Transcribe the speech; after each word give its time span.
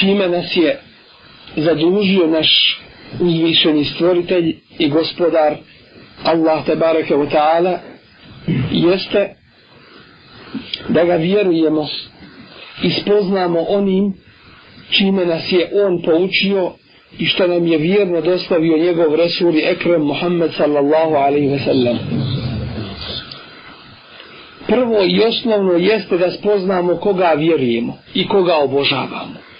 čime 0.00 0.28
nas 0.28 0.56
je 0.56 0.80
zadužio 1.56 2.26
naš 2.26 2.80
uzvišeni 3.20 3.84
stvoritelj 3.84 4.56
i 4.78 4.88
gospodar 4.88 5.56
Allah 6.24 6.66
tabaraka 6.66 7.14
wa 7.14 7.30
ta'ala 7.30 7.78
jeste 8.70 9.34
da 10.88 11.04
ga 11.04 11.14
vjerujemo 11.14 11.88
i 12.82 12.90
spoznamo 12.90 13.60
onim 13.68 14.14
čime 14.90 15.26
nas 15.26 15.52
je 15.52 15.70
on 15.86 16.02
poučio 16.02 16.72
i 17.18 17.26
što 17.26 17.46
nam 17.46 17.66
je 17.66 17.78
vjerno 17.78 18.20
dostavio 18.20 18.76
njegov 18.76 19.14
Resul 19.14 19.52
Ekrem 19.56 20.02
Muhammed 20.02 20.50
sallallahu 20.56 21.14
alaihi 21.14 21.48
ve 21.48 21.58
sellem. 21.58 21.98
Prvo 24.66 25.04
i 25.04 25.20
osnovno 25.20 25.72
jeste 25.72 26.18
da 26.18 26.30
spoznamo 26.30 26.96
koga 26.96 27.34
vjerujemo 27.38 27.98
i 28.14 28.28
koga 28.28 28.56
obožavamo. 28.56 29.51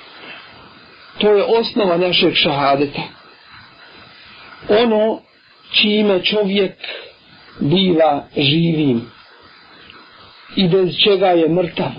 To 1.23 1.33
je 1.37 1.45
osnova 1.45 1.97
našeg 1.97 2.34
šahadeta. 2.34 3.03
Ono 4.69 5.20
čime 5.73 6.25
čovjek 6.25 6.73
biva 7.61 8.25
živim 8.37 9.11
i 10.56 10.69
bez 10.69 10.89
čega 11.05 11.27
je 11.27 11.48
mrtav. 11.48 11.91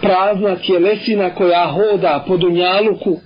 Prazna 0.00 0.56
tjelesina 0.56 1.34
koja 1.34 1.66
hoda 1.66 2.24
po 2.26 2.36
dunjaluku 2.36 3.20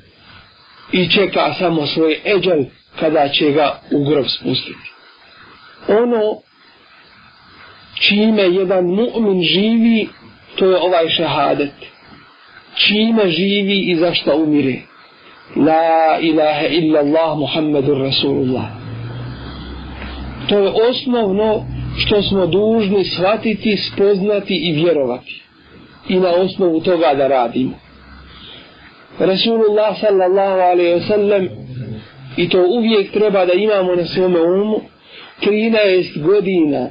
i 0.92 1.10
čeka 1.10 1.54
samo 1.58 1.86
svoj 1.86 2.20
eđel 2.36 2.64
kada 3.00 3.28
će 3.28 3.50
ga 3.50 3.80
u 3.92 4.04
grob 4.04 4.26
spustiti. 4.28 4.90
Ono 5.88 6.40
čime 8.00 8.42
jedan 8.42 8.84
mu'min 8.84 9.42
živi, 9.42 10.08
to 10.56 10.66
je 10.70 10.76
ovaj 10.76 11.08
šahadet. 11.08 11.74
Čime 12.76 13.30
živi 13.30 13.78
i 13.78 13.96
zašto 13.96 14.36
umire. 14.36 14.93
La 15.56 16.18
ilaha 16.20 16.66
illa 16.66 16.98
Allah 17.00 17.38
Muhammedur 17.38 17.98
Rasulullah. 17.98 18.64
To 20.48 20.58
je 20.58 20.72
osnovno 20.90 21.64
što 21.98 22.22
smo 22.22 22.46
dužni 22.46 23.04
shvatiti, 23.04 23.76
spoznati 23.76 24.54
i 24.54 24.72
vjerovati. 24.72 25.42
I 26.08 26.14
na 26.14 26.28
osnovu 26.28 26.80
toga 26.80 27.14
da 27.16 27.28
radimo. 27.28 27.74
Rasulullah 29.18 30.00
sallallahu 30.00 30.60
alaihi 30.60 30.94
wa 30.94 31.08
sallam 31.08 31.48
i 32.36 32.48
to 32.48 32.64
uvijek 32.68 33.12
treba 33.12 33.46
da 33.46 33.52
imamo 33.52 33.94
na 33.94 34.04
svome 34.04 34.40
umu 34.40 34.80
13 35.42 36.22
godina 36.22 36.88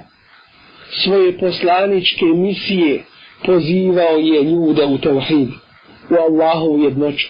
svoje 1.04 1.38
poslaničke 1.38 2.26
misije 2.26 3.04
pozivao 3.46 4.18
je 4.18 4.44
ljude 4.44 4.86
u 4.86 4.98
tevhid 4.98 5.50
u 6.10 6.16
Allahovu 6.30 6.84
jednoću 6.84 7.28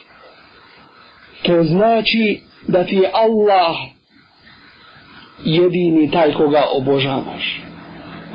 to 1.44 1.64
znači 1.64 2.40
da 2.68 2.84
ti 2.84 2.96
je 2.96 3.09
Allah 3.14 3.76
jedini 5.46 6.12
taj 6.12 6.34
koga 6.34 6.64
obožavaš. 6.74 7.62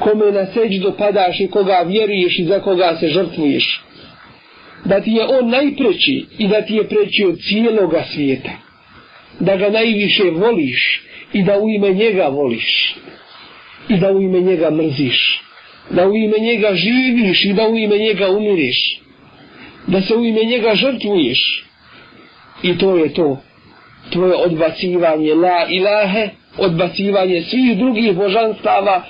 Kome 0.00 0.32
na 0.32 0.46
seđu 0.46 0.92
padaš 0.98 1.40
i 1.40 1.48
koga 1.48 1.84
vjeruješ 1.86 2.38
i 2.38 2.44
za 2.44 2.60
koga 2.60 2.96
se 3.00 3.08
žrtvuješ. 3.08 3.82
Da 4.84 5.00
ti 5.00 5.10
je 5.10 5.24
on 5.24 5.50
najpreći 5.50 6.24
i 6.38 6.48
da 6.48 6.62
ti 6.62 6.74
je 6.74 6.88
preći 6.88 7.24
od 7.24 7.38
cijeloga 7.48 8.04
svijeta. 8.14 8.50
Da 9.40 9.56
ga 9.56 9.70
najviše 9.70 10.22
voliš 10.30 11.02
i 11.32 11.42
da 11.42 11.58
u 11.58 11.68
ime 11.68 11.90
njega 11.90 12.26
voliš. 12.26 12.94
I 13.88 13.96
da 13.96 14.12
u 14.12 14.20
ime 14.20 14.40
njega 14.40 14.70
mrziš. 14.70 15.42
Da 15.90 16.08
u 16.08 16.16
ime 16.16 16.38
njega 16.38 16.74
živiš 16.74 17.44
i 17.44 17.52
da 17.52 17.68
u 17.68 17.76
ime 17.76 17.98
njega 17.98 18.30
umiriš. 18.30 19.00
Da 19.86 20.02
se 20.02 20.14
u 20.14 20.24
ime 20.24 20.44
njega 20.44 20.74
žrtvuješ 20.74 21.67
i 22.62 22.78
to 22.78 22.96
je 22.96 23.14
to. 23.14 23.36
Tvoje 24.10 24.34
odbacivanje 24.34 25.34
la 25.34 25.66
ilahe 25.68 26.28
odbacivanje 26.58 27.42
svih 27.42 27.78
drugih 27.78 28.16
božanstava 28.16 29.02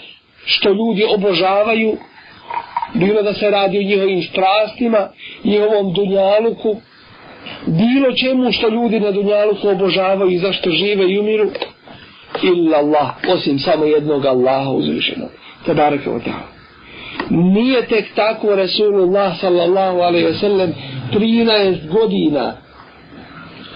što 0.45 0.69
ljudi 0.73 1.05
obožavaju 1.15 1.97
bilo 2.95 3.23
da 3.23 3.35
se 3.35 3.51
radi 3.51 3.79
o 3.79 3.83
njihovim 3.83 4.23
strastima 4.23 5.09
njihovom 5.45 5.93
dunjaluku 5.93 6.77
bilo 7.67 8.13
čemu 8.21 8.53
što 8.53 8.69
ljudi 8.69 9.01
na 9.01 9.11
dunjaluku 9.11 9.69
obožavaju 9.69 10.31
i 10.31 10.39
zašto 10.39 10.71
žive 10.71 11.13
i 11.13 11.19
umiru 11.19 11.51
illa 12.43 12.79
Allah 12.79 13.11
osim 13.29 13.59
samo 13.59 13.85
jednog 13.85 14.27
Allaha 14.27 14.71
uzvišenog. 14.71 15.29
Tabaraka 15.67 16.11
wa 16.11 16.21
ta'ala. 16.21 16.49
Nije 17.31 17.87
tek 17.87 18.05
tako 18.15 18.57
Rasulullah 18.57 19.41
sallallahu 19.41 19.99
alaihi 19.99 20.27
wa 20.27 20.41
sallam 20.41 20.75
13 21.13 21.89
godina 21.89 22.57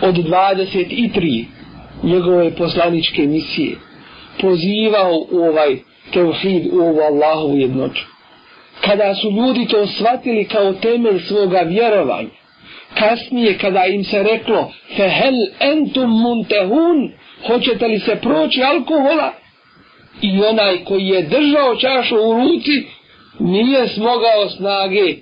od 0.03 0.15
23 0.15 1.45
njegove 2.03 2.51
poslaničke 2.57 3.23
misije 3.23 3.77
pozivao 4.41 5.13
u 5.31 5.39
ovaj 5.39 5.77
tevhid, 6.13 6.67
u 6.73 6.79
ovu 6.79 7.01
Allahovu 7.01 7.57
jednoću. 7.57 8.03
Kada 8.81 9.15
su 9.15 9.31
ljudi 9.31 9.67
to 9.69 9.87
shvatili 9.87 10.45
kao 10.45 10.73
temelj 10.73 11.21
svoga 11.21 11.61
vjerovanja, 11.61 12.29
kasnije 12.99 13.59
kada 13.59 13.85
im 13.87 14.05
se 14.05 14.23
reklo 14.23 14.73
fehel 14.97 15.35
entum 15.61 16.11
muntehun, 16.11 17.13
hoćete 17.47 17.87
li 17.87 17.99
se 17.99 18.17
proći 18.17 18.63
alkohola? 18.63 19.33
I 20.23 20.43
onaj 20.45 20.84
koji 20.84 21.07
je 21.07 21.23
držao 21.23 21.77
čašu 21.77 22.17
u 22.17 22.33
ruci, 22.33 22.87
nije 23.39 23.89
smogao 23.89 24.49
snage 24.57 25.15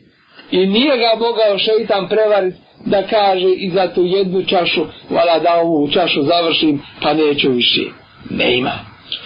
i 0.51 0.67
nije 0.67 0.97
ga 0.97 1.19
mogao 1.19 1.59
šeitan 1.59 2.09
prevariti 2.09 2.70
da 2.87 3.03
kaže 3.03 3.49
i 3.49 3.71
za 3.71 3.95
tu 3.95 4.05
jednu 4.05 4.45
čašu, 4.45 4.85
vala 5.11 5.39
da 5.39 5.61
ovu 5.61 5.91
čašu 5.91 6.23
završim, 6.23 6.83
pa 7.03 7.15
neću 7.15 7.51
više. 7.51 7.83
Ne 8.31 8.57
ima. 8.57 8.73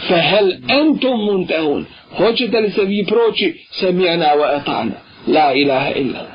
Fehel 0.09 0.53
entum 0.69 1.25
muntehun. 1.25 1.85
Hoćete 2.17 2.61
li 2.61 2.71
se 2.71 2.85
vi 2.85 3.07
proći 3.07 3.67
se 3.71 3.93
mjena 3.93 4.27
wa 4.27 4.61
etana. 4.61 4.93
La 5.27 5.53
ilaha 5.55 5.91
illa. 5.91 6.27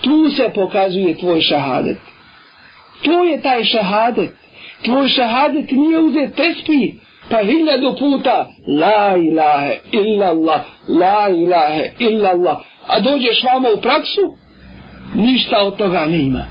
Tu 0.00 0.30
se 0.30 0.50
pokazuje 0.54 1.16
tvoj 1.16 1.40
šahadet. 1.40 1.98
To 3.02 3.24
je 3.24 3.42
taj 3.42 3.64
šahadet. 3.64 4.30
Tvoj 4.84 5.08
šahadet 5.08 5.70
nije 5.70 5.98
uzet 5.98 6.34
tespi, 6.34 6.92
pa 7.30 7.38
hiljadu 7.42 7.96
puta 7.98 8.48
la 8.68 9.16
ilaha 9.16 9.72
illa 9.92 10.26
Allah, 10.26 10.60
la 10.88 11.28
ilaha 11.28 11.82
illa 11.98 12.28
Allah. 12.30 12.56
A 12.86 13.00
dođeš 13.00 13.44
vama 13.44 13.68
u 13.76 13.80
praksu, 13.80 14.20
ništa 15.14 15.56
od 15.62 15.76
toga 15.76 16.06
ne 16.06 16.18
ima. 16.18 16.44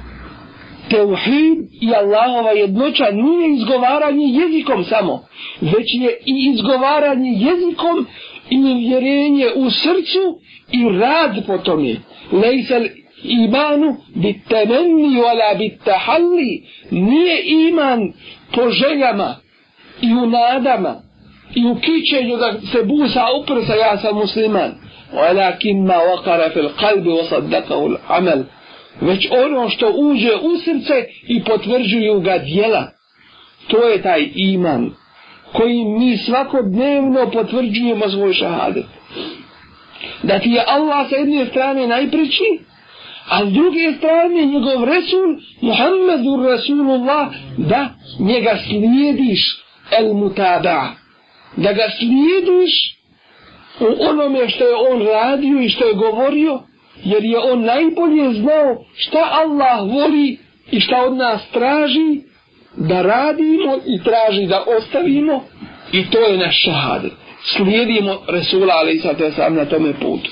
Teuhid 0.89 1.57
i 1.81 1.93
Allahova 1.95 2.51
jednoća 2.51 3.05
nije 3.11 3.55
izgovaranje 3.57 4.25
jezikom 4.25 4.83
samo, 4.83 5.25
već 5.61 5.93
je 5.93 6.17
i 6.25 6.51
izgovaranje 6.53 7.31
jezikom 7.31 8.07
i 8.49 8.57
vjerenje 8.57 9.45
u 9.55 9.69
srcu 9.69 10.39
i 10.71 10.99
rad 10.99 11.45
po 11.47 11.57
tome. 11.57 11.95
Lejsel 12.31 12.87
imanu 13.23 13.95
bit 14.15 14.47
temenni 14.47 15.17
wala 15.17 15.57
bit 15.57 15.83
tahalli 15.83 16.63
nije 16.91 17.67
iman 17.67 18.13
po 18.55 18.69
željama 18.69 19.35
i 20.01 20.13
u 20.13 20.25
nadama 20.25 20.95
i 21.55 21.65
u 21.65 21.75
kićenju 21.75 22.37
da 22.37 22.53
se 22.71 22.83
busa 22.83 23.25
uprsa 23.41 23.75
ja 23.75 23.97
sam 23.97 24.15
musliman 24.15 24.71
ولكن 25.12 25.86
ما 25.86 25.96
وقر 25.96 26.50
في 26.50 26.60
القلب 26.60 27.06
وصدقه 27.06 27.86
العمل 27.86 28.44
već 29.00 29.28
ono 29.30 29.68
što 29.68 29.92
uđe 29.96 30.34
u 30.36 30.56
srce 30.56 31.04
i 31.28 31.44
potvrđuju 31.44 32.20
ga 32.20 32.38
dijela 32.38 32.88
To 33.68 33.88
je 33.88 34.02
taj 34.02 34.28
iman 34.34 34.90
koji 35.52 35.84
mi 35.84 36.16
svakodnevno 36.16 37.30
potvrđujemo 37.30 38.08
svoj 38.08 38.34
šahadet. 38.34 38.84
Da 40.22 40.38
ti 40.38 40.50
je 40.50 40.64
Allah 40.66 41.10
sa 41.10 41.16
jedne 41.16 41.46
strane 41.46 41.86
najpreći, 41.86 42.58
a 43.28 43.46
s 43.46 43.48
druge 43.48 43.92
strane 43.98 44.44
njegov 44.44 44.84
Resul, 44.84 45.36
Muhammedur 45.60 46.50
Rasulullah, 46.50 47.28
da 47.56 47.88
njega 48.20 48.58
slijediš 48.68 49.40
el 49.98 50.14
mutada. 50.14 50.92
Da 51.56 51.72
ga 51.72 51.84
slijediš 51.98 52.98
u 53.79 54.09
onome 54.09 54.49
što 54.49 54.63
je 54.63 54.75
on 54.75 55.01
radio 55.01 55.61
i 55.61 55.69
što 55.69 55.85
je 55.85 55.93
govorio, 55.93 56.59
jer 57.03 57.23
je 57.23 57.39
on 57.39 57.63
najbolje 57.63 58.33
znao 58.33 58.85
šta 58.95 59.29
Allah 59.31 59.79
voli 59.79 60.37
i 60.71 60.79
šta 60.79 61.01
od 61.05 61.17
nas 61.17 61.41
traži 61.51 62.21
da 62.75 63.01
radimo 63.01 63.77
i 63.85 64.03
traži 64.03 64.45
da 64.45 64.63
ostavimo 64.77 65.43
i 65.91 66.09
to 66.09 66.19
je 66.19 66.37
naš 66.37 66.63
šahadet. 66.63 67.11
Slijedimo 67.43 68.17
Resula 68.27 68.73
ali 68.73 68.99
sad 68.99 69.15
sam 69.35 69.55
na 69.55 69.65
tome 69.65 69.93
putu. 69.93 70.31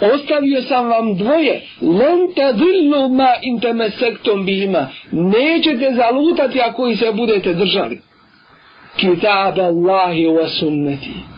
Ostavio 0.00 0.62
sam 0.62 0.88
vam 0.88 1.16
dvoje. 1.16 1.62
Lenta 1.80 2.52
dilnu 2.52 3.08
ma 3.08 3.34
inteme 3.42 3.90
sektom 3.90 4.46
bihima. 4.46 4.88
Nećete 5.12 5.94
zalutati 5.94 6.60
ako 6.60 6.88
i 6.88 6.96
se 6.96 7.12
budete 7.12 7.54
držali. 7.54 8.00
Kitab 8.96 9.58
Allahi 9.58 10.26
wa 10.26 10.60
sunneti. 10.60 11.31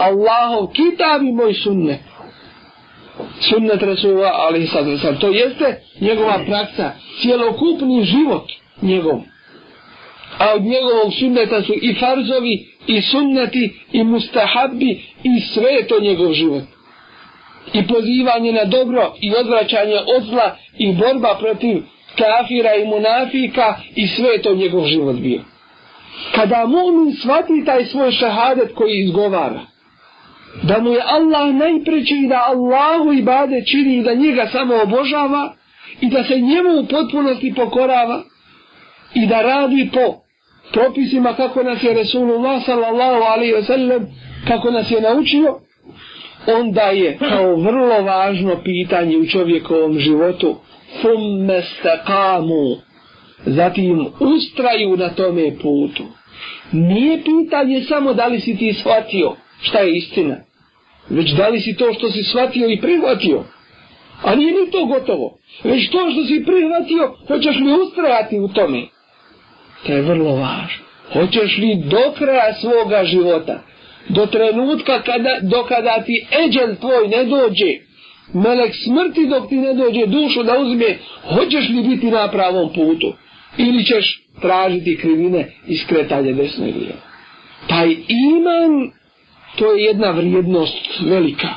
Allahov 0.00 0.72
kitab 0.72 1.22
i 1.22 1.32
moj 1.32 1.54
sunnet 1.54 2.00
sunnet 3.40 3.82
Resula, 3.82 4.30
ali 4.34 4.66
sad, 4.66 5.00
sad, 5.02 5.20
to 5.20 5.28
jeste 5.28 5.80
njegova 6.00 6.38
praksa, 6.46 6.92
cijelokupni 7.20 8.04
život 8.04 8.52
njegov. 8.82 9.20
A 10.38 10.54
od 10.54 10.62
njegovog 10.62 11.12
sunneta 11.18 11.62
su 11.62 11.72
i 11.82 11.94
farzovi, 11.94 12.66
i 12.86 13.02
sunneti, 13.02 13.74
i 13.92 14.04
mustahabbi, 14.04 15.02
i 15.22 15.40
sve 15.40 15.86
to 15.88 16.00
njegov 16.00 16.32
život. 16.32 16.62
I 17.72 17.86
pozivanje 17.86 18.52
na 18.52 18.64
dobro, 18.64 19.14
i 19.20 19.34
odvraćanje 19.34 19.96
od 20.16 20.24
zla, 20.24 20.56
i 20.78 20.92
borba 20.92 21.36
protiv 21.40 21.82
kafira 22.16 22.74
i 22.74 22.84
munafika, 22.84 23.74
i 23.94 24.06
sve 24.06 24.42
to 24.42 24.54
njegov 24.54 24.86
život 24.86 25.16
bio. 25.16 25.40
Kada 26.34 26.66
mu'min 26.66 27.20
shvati 27.20 27.64
taj 27.66 27.84
svoj 27.84 28.12
šahadet 28.12 28.74
koji 28.74 29.04
izgovara, 29.04 29.60
da 30.62 30.78
mu 30.78 30.90
je 30.90 31.02
Allah 31.06 31.54
najpreći 31.54 32.14
i 32.14 32.28
da 32.28 32.44
Allahu 32.46 33.12
i 33.12 33.22
bade 33.22 33.64
čini 33.64 33.96
i 33.96 34.02
da 34.02 34.14
njega 34.14 34.46
samo 34.52 34.74
obožava 34.82 35.52
i 36.00 36.10
da 36.10 36.24
se 36.24 36.40
njemu 36.40 36.80
u 36.80 36.86
potpunosti 36.86 37.54
pokorava 37.56 38.22
i 39.14 39.26
da 39.26 39.42
radi 39.42 39.90
po 39.92 40.14
propisima 40.72 41.32
kako 41.32 41.62
nas 41.62 41.82
je 41.82 41.94
Resulullah 41.94 42.64
sallallahu 42.66 43.22
alaihi 43.22 43.54
wa 43.54 43.66
sallam 43.66 44.06
kako 44.48 44.70
nas 44.70 44.90
je 44.90 45.00
naučio 45.00 45.60
onda 46.46 46.82
je 46.82 47.18
kao 47.18 47.56
vrlo 47.56 48.02
važno 48.02 48.56
pitanje 48.64 49.18
u 49.18 49.26
čovjekovom 49.26 49.98
životu. 49.98 50.56
Thumme 51.00 51.62
stakamu 51.62 52.76
zatim 53.46 54.06
ustraju 54.20 54.96
na 54.96 55.08
tome 55.08 55.58
putu. 55.62 56.04
Nije 56.72 57.24
pitanje 57.24 57.80
samo 57.80 58.14
da 58.14 58.26
li 58.26 58.40
si 58.40 58.56
ti 58.56 58.72
shvatio 58.80 59.32
šta 59.60 59.78
je 59.78 59.96
istina. 59.96 60.36
Već 61.08 61.30
da 61.30 61.48
li 61.48 61.60
si 61.60 61.76
to 61.76 61.92
što 61.94 62.10
si 62.10 62.24
shvatio 62.24 62.68
i 62.68 62.80
prihvatio. 62.80 63.44
A 64.22 64.34
nije 64.34 64.52
ni 64.52 64.70
to 64.70 64.84
gotovo. 64.84 65.38
Već 65.64 65.90
to 65.90 66.10
što 66.10 66.24
si 66.24 66.44
prihvatio, 66.46 67.14
hoćeš 67.28 67.56
li 67.56 67.82
ustrajati 67.82 68.38
u 68.38 68.48
tome. 68.48 68.82
To 69.86 69.92
je 69.92 70.02
vrlo 70.02 70.34
važno. 70.34 70.84
Hoćeš 71.12 71.58
li 71.58 71.82
do 71.84 72.12
kraja 72.18 72.54
svoga 72.60 73.04
života, 73.04 73.62
do 74.08 74.26
trenutka 74.26 75.02
kada, 75.02 75.38
do 75.42 75.64
kada 75.68 76.02
ti 76.06 76.26
eđel 76.46 76.76
tvoj 76.76 77.08
ne 77.08 77.24
dođe, 77.24 77.72
melek 78.34 78.74
smrti 78.84 79.26
dok 79.26 79.48
ti 79.48 79.56
ne 79.56 79.74
dođe 79.74 80.06
dušu 80.06 80.42
da 80.42 80.58
uzme, 80.58 80.98
hoćeš 81.34 81.68
li 81.68 81.88
biti 81.88 82.10
na 82.10 82.30
pravom 82.30 82.72
putu? 82.72 83.12
Ili 83.58 83.84
ćeš 83.84 84.22
tražiti 84.40 84.96
krivine 84.96 85.52
i 85.66 85.76
skretanje 85.76 86.32
desno 86.32 86.66
i 86.66 86.72
lijevo? 86.72 87.00
Taj 87.68 87.96
iman 88.08 88.90
to 89.56 89.72
je 89.72 89.84
jedna 89.84 90.10
vrijednost 90.10 91.00
velika. 91.00 91.48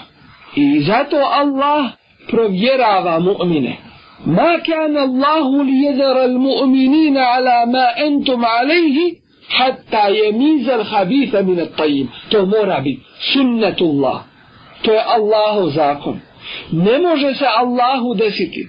I 0.55 0.79
zato 0.79 1.17
Allah 1.17 1.91
provjerava 2.27 3.19
mu'mine. 3.19 3.77
Ma 4.25 4.59
kana 4.65 4.99
Allahu 4.99 5.63
li 5.63 5.83
jedara 5.83 6.23
al-mu'minina 6.23 7.21
ala 7.35 7.65
ma 7.65 7.87
entum 8.05 8.43
alejhi 8.43 9.15
hatta 9.57 10.07
je 10.07 10.31
mizal 10.31 10.83
habitha 10.83 11.41
min 11.41 11.59
at-tayyib. 11.59 12.07
To 12.29 12.45
mora 12.45 12.79
biti 12.79 13.01
sunnatullah. 13.33 14.21
To 14.81 14.93
je 14.93 15.01
Allahov 15.05 15.69
zakon. 15.69 16.19
Ne 16.71 16.99
može 16.99 17.33
se 17.33 17.45
Allahu 17.57 18.13
desiti 18.15 18.67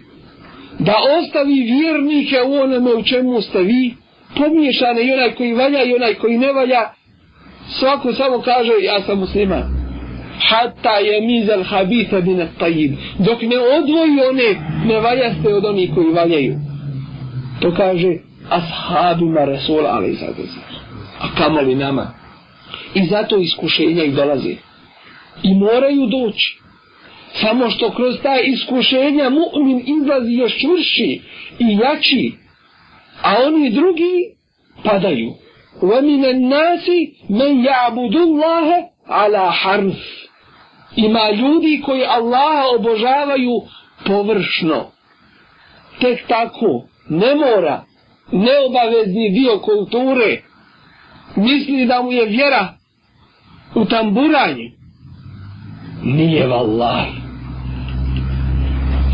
da 0.79 0.95
ostavi 1.19 1.61
vjernike 1.63 2.43
u 2.43 2.55
onome 2.55 2.95
u 2.95 3.03
čemu 3.03 3.41
ste 3.41 3.59
vi 3.59 3.95
pomiješane 4.37 5.03
i 5.05 5.13
onaj 5.13 5.35
koji 5.35 5.53
valja 5.53 5.85
i 5.85 5.95
onaj 5.95 6.15
koji 6.15 6.39
ne 6.39 6.53
valja 6.53 6.81
svako 7.69 8.13
samo 8.13 8.41
kaže 8.43 8.73
ja 8.81 9.03
sam 9.03 9.19
musliman. 9.19 9.85
Hatta 10.49 10.97
je 10.97 11.21
mizal 11.21 11.63
habita 11.63 12.21
bin 12.21 12.49
tajib 12.59 12.93
dok 13.19 13.43
ne 13.43 13.59
odvoji 13.59 14.21
one 14.31 14.79
nevaljaste 14.87 15.55
od 15.55 15.65
onih 15.65 15.91
koji 15.95 16.13
valjaju. 16.13 16.55
To 17.61 17.75
kaže 17.75 18.13
ashabima 18.51 19.45
rasula 19.45 19.91
ali 19.91 20.17
sad 20.17 20.35
a 21.21 21.35
kamoli 21.39 21.75
nama. 21.75 22.15
I 22.95 23.07
zato 23.07 23.37
iskušenja 23.37 24.05
i 24.05 24.13
dolazi 24.13 24.57
i 25.43 25.55
moraju 25.55 26.07
doći. 26.07 26.59
Samo 27.41 27.71
što 27.71 27.91
kroz 27.91 28.15
ta 28.23 28.37
iskušenja 28.45 29.31
mu'min 29.31 29.83
izlazi 30.01 30.33
još 30.33 30.53
čvrši 30.53 31.21
i 31.59 31.79
jači. 31.83 32.33
A 33.23 33.35
oni 33.47 33.71
drugi 33.71 34.35
padaju. 34.85 35.33
ومن 35.82 36.26
الناس 36.26 36.90
من 37.30 37.66
يعبد 37.66 38.16
الله 38.16 38.90
على 39.08 39.52
حرف 39.52 40.30
ima 40.96 41.30
ljudi 41.32 41.82
koji 41.86 42.06
Allaha 42.06 42.64
obožavaju 42.76 43.62
površno 44.06 44.86
tek 46.02 46.28
tako 46.28 46.84
ne 47.10 47.36
mora 47.36 47.84
neobavezni 48.32 49.30
dio 49.30 49.60
kulture 49.60 50.42
misli 51.36 51.86
da 51.86 52.02
mu 52.02 52.12
je 52.12 52.26
vjera 52.26 52.68
u 53.76 53.86
tamburanje 53.86 54.72
nije 56.04 56.48
vallahi 56.48 57.12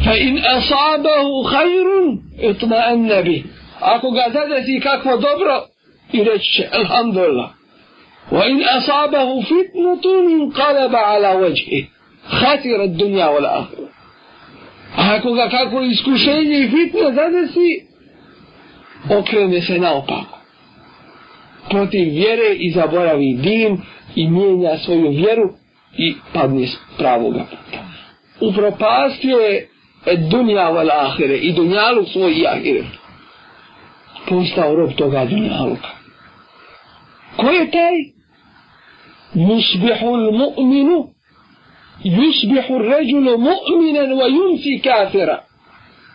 fa 0.05 0.13
in 0.17 0.37
asabahu 0.37 1.43
khairun 1.51 2.19
itma'anna 2.41 3.23
bi 3.23 3.43
ako 3.79 4.11
ga 4.11 4.25
zadesi 4.33 4.79
kakvo 4.79 5.17
dobro 5.17 5.68
i 6.12 6.24
reći 6.24 6.52
će 6.52 6.68
Alhamdulillah. 6.72 7.50
Wa 8.30 8.50
in 8.50 8.62
asabahu 8.76 9.42
fitnatun 9.42 10.52
qalaba 10.52 10.98
ala 11.04 11.28
wajhi 11.28 11.86
khasira 12.30 12.82
ad-dunya 12.84 13.26
wal 13.26 13.46
akhirah. 13.46 13.90
A 14.96 15.14
ako 15.14 15.32
ga 15.32 15.48
kako 15.48 15.82
iskušenje 15.82 16.58
i 16.58 16.68
fitna 16.68 17.12
zadesi 17.12 17.86
okrene 19.18 19.60
se 19.60 19.78
naopako. 19.78 20.38
Protiv 21.70 22.08
vjere 22.08 22.54
i 22.54 22.70
zaboravi 22.70 23.34
din 23.34 23.78
i 24.14 24.28
mijenja 24.28 24.78
svoju 24.78 25.10
vjeru 25.10 25.50
i 25.98 26.14
padne 26.32 26.66
s 26.66 26.76
pravoga 26.98 27.44
puta. 27.50 27.84
Upropastio 28.40 29.38
je 29.38 29.68
dunja 30.30 30.70
wal 30.70 30.90
ahire 30.92 31.36
i 31.36 31.52
dunjalu 31.52 32.06
svoj 32.06 32.32
i 32.32 32.46
ahire 32.46 32.84
postao 34.28 34.74
rob 34.74 34.90
toga 34.96 35.24
dunjaluka 35.24 35.99
ko 37.36 37.50
je 37.50 37.70
taj? 37.70 37.96
Yusbihu 39.34 40.14
l-mu'minu 40.14 41.06
Yusbihu 42.04 42.78
ređulu 42.78 43.38
mu'minan 43.38 44.10
wa 44.12 44.26
yunsi 44.28 44.82
kafira. 44.82 45.44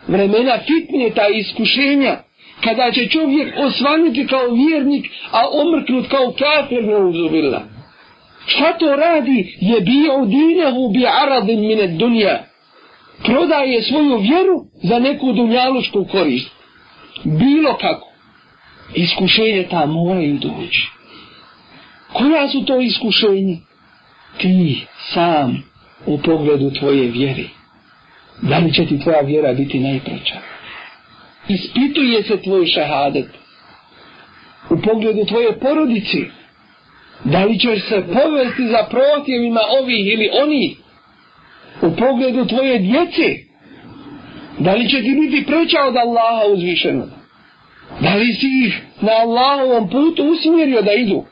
Vremena 0.08 0.58
fitne 0.58 1.10
ta 1.10 1.28
iskušenja 1.28 2.16
kada 2.64 2.92
će 2.92 3.08
čovjek 3.08 3.54
osvanuti 3.58 4.26
kao 4.26 4.54
vjernik 4.54 5.06
a 5.30 5.42
omrknut 5.50 6.08
kao 6.08 6.32
kafir 6.38 6.84
ne 6.84 6.96
uzubila 6.96 7.76
šta 8.46 8.78
to 8.78 8.96
radi? 8.96 9.56
Je 9.60 9.80
bio 9.80 10.24
dinehu 10.24 10.88
bi 10.88 11.06
aradin 11.06 11.60
mine 11.60 11.86
dunja 11.86 12.38
prodaje 13.24 13.82
svoju 13.82 14.18
vjeru 14.18 14.64
za 14.82 14.98
neku 14.98 15.32
dunjalušku 15.32 16.04
korist. 16.04 16.50
Bilo 17.24 17.74
kako. 17.80 18.12
Iskušenje 18.94 19.66
ta 19.70 19.86
moraju 19.86 20.38
doći. 20.38 20.88
Koja 22.18 22.48
su 22.48 22.64
to 22.64 22.80
iskušenja? 22.80 23.56
Ti 24.38 24.86
sam 25.14 25.62
u 26.06 26.18
pogledu 26.18 26.70
tvoje 26.70 27.10
vjere. 27.10 27.44
Da 28.42 28.58
li 28.58 28.72
će 28.72 28.86
ti 28.86 29.00
tvoja 29.00 29.20
vjera 29.20 29.52
biti 29.52 29.80
najpreća? 29.80 30.36
Ispituje 31.48 32.22
se 32.22 32.42
tvoj 32.42 32.66
šahadet. 32.66 33.26
u 34.70 34.76
pogledu 34.82 35.24
tvoje 35.24 35.58
porodice, 35.60 36.18
da 37.24 37.44
li 37.44 37.58
ćeš 37.58 37.88
se 37.88 38.02
povesti 38.12 38.66
za 38.66 38.86
protjevima 38.90 39.60
ovih 39.82 40.06
ili 40.06 40.30
onih, 40.42 40.76
u 41.82 41.96
pogledu 41.96 42.44
tvoje 42.44 42.78
djece, 42.78 43.36
da 44.58 44.74
li 44.74 44.88
će 44.88 45.02
ti 45.02 45.18
biti 45.20 45.46
preća 45.46 45.84
od 45.88 45.96
Allaha 45.96 46.46
uzvišenog? 46.52 47.08
da 48.00 48.14
li 48.14 48.34
si 48.34 48.46
ih 48.66 48.82
na 49.00 49.12
Allahovom 49.12 49.90
putu 49.90 50.24
usmjerio 50.24 50.82
da 50.82 50.92
idu, 50.92 51.24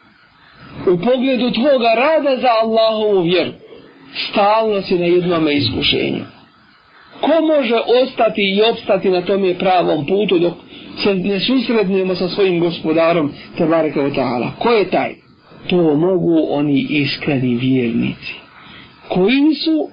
u 0.87 0.99
pogledu 0.99 1.51
tvoga 1.51 1.95
rada 1.97 2.41
za 2.41 2.49
Allahovu 2.63 3.23
vjeru, 3.23 3.51
stalno 4.31 4.83
si 4.83 4.99
na 4.99 5.05
jednome 5.05 5.55
iskušenju. 5.55 6.25
Ko 7.21 7.33
može 7.57 7.75
ostati 8.03 8.43
i 8.43 8.63
opstati 8.73 9.11
na 9.11 9.23
tome 9.23 9.59
pravom 9.59 10.07
putu 10.07 10.39
dok 10.39 10.53
se 11.03 11.15
ne 11.15 11.41
susrednemo 11.41 12.15
sa 12.15 12.29
svojim 12.29 12.61
gospodarom 12.61 13.33
Tebareke 13.59 14.01
wa 14.01 14.15
ta'ala? 14.15 14.51
Ko 14.59 14.71
je 14.71 14.91
taj? 14.91 15.15
To 15.67 15.95
mogu 15.95 16.47
oni 16.51 16.87
iskreni 16.91 17.55
vjernici. 17.55 18.35
Koji 19.09 19.55
su 19.55 19.89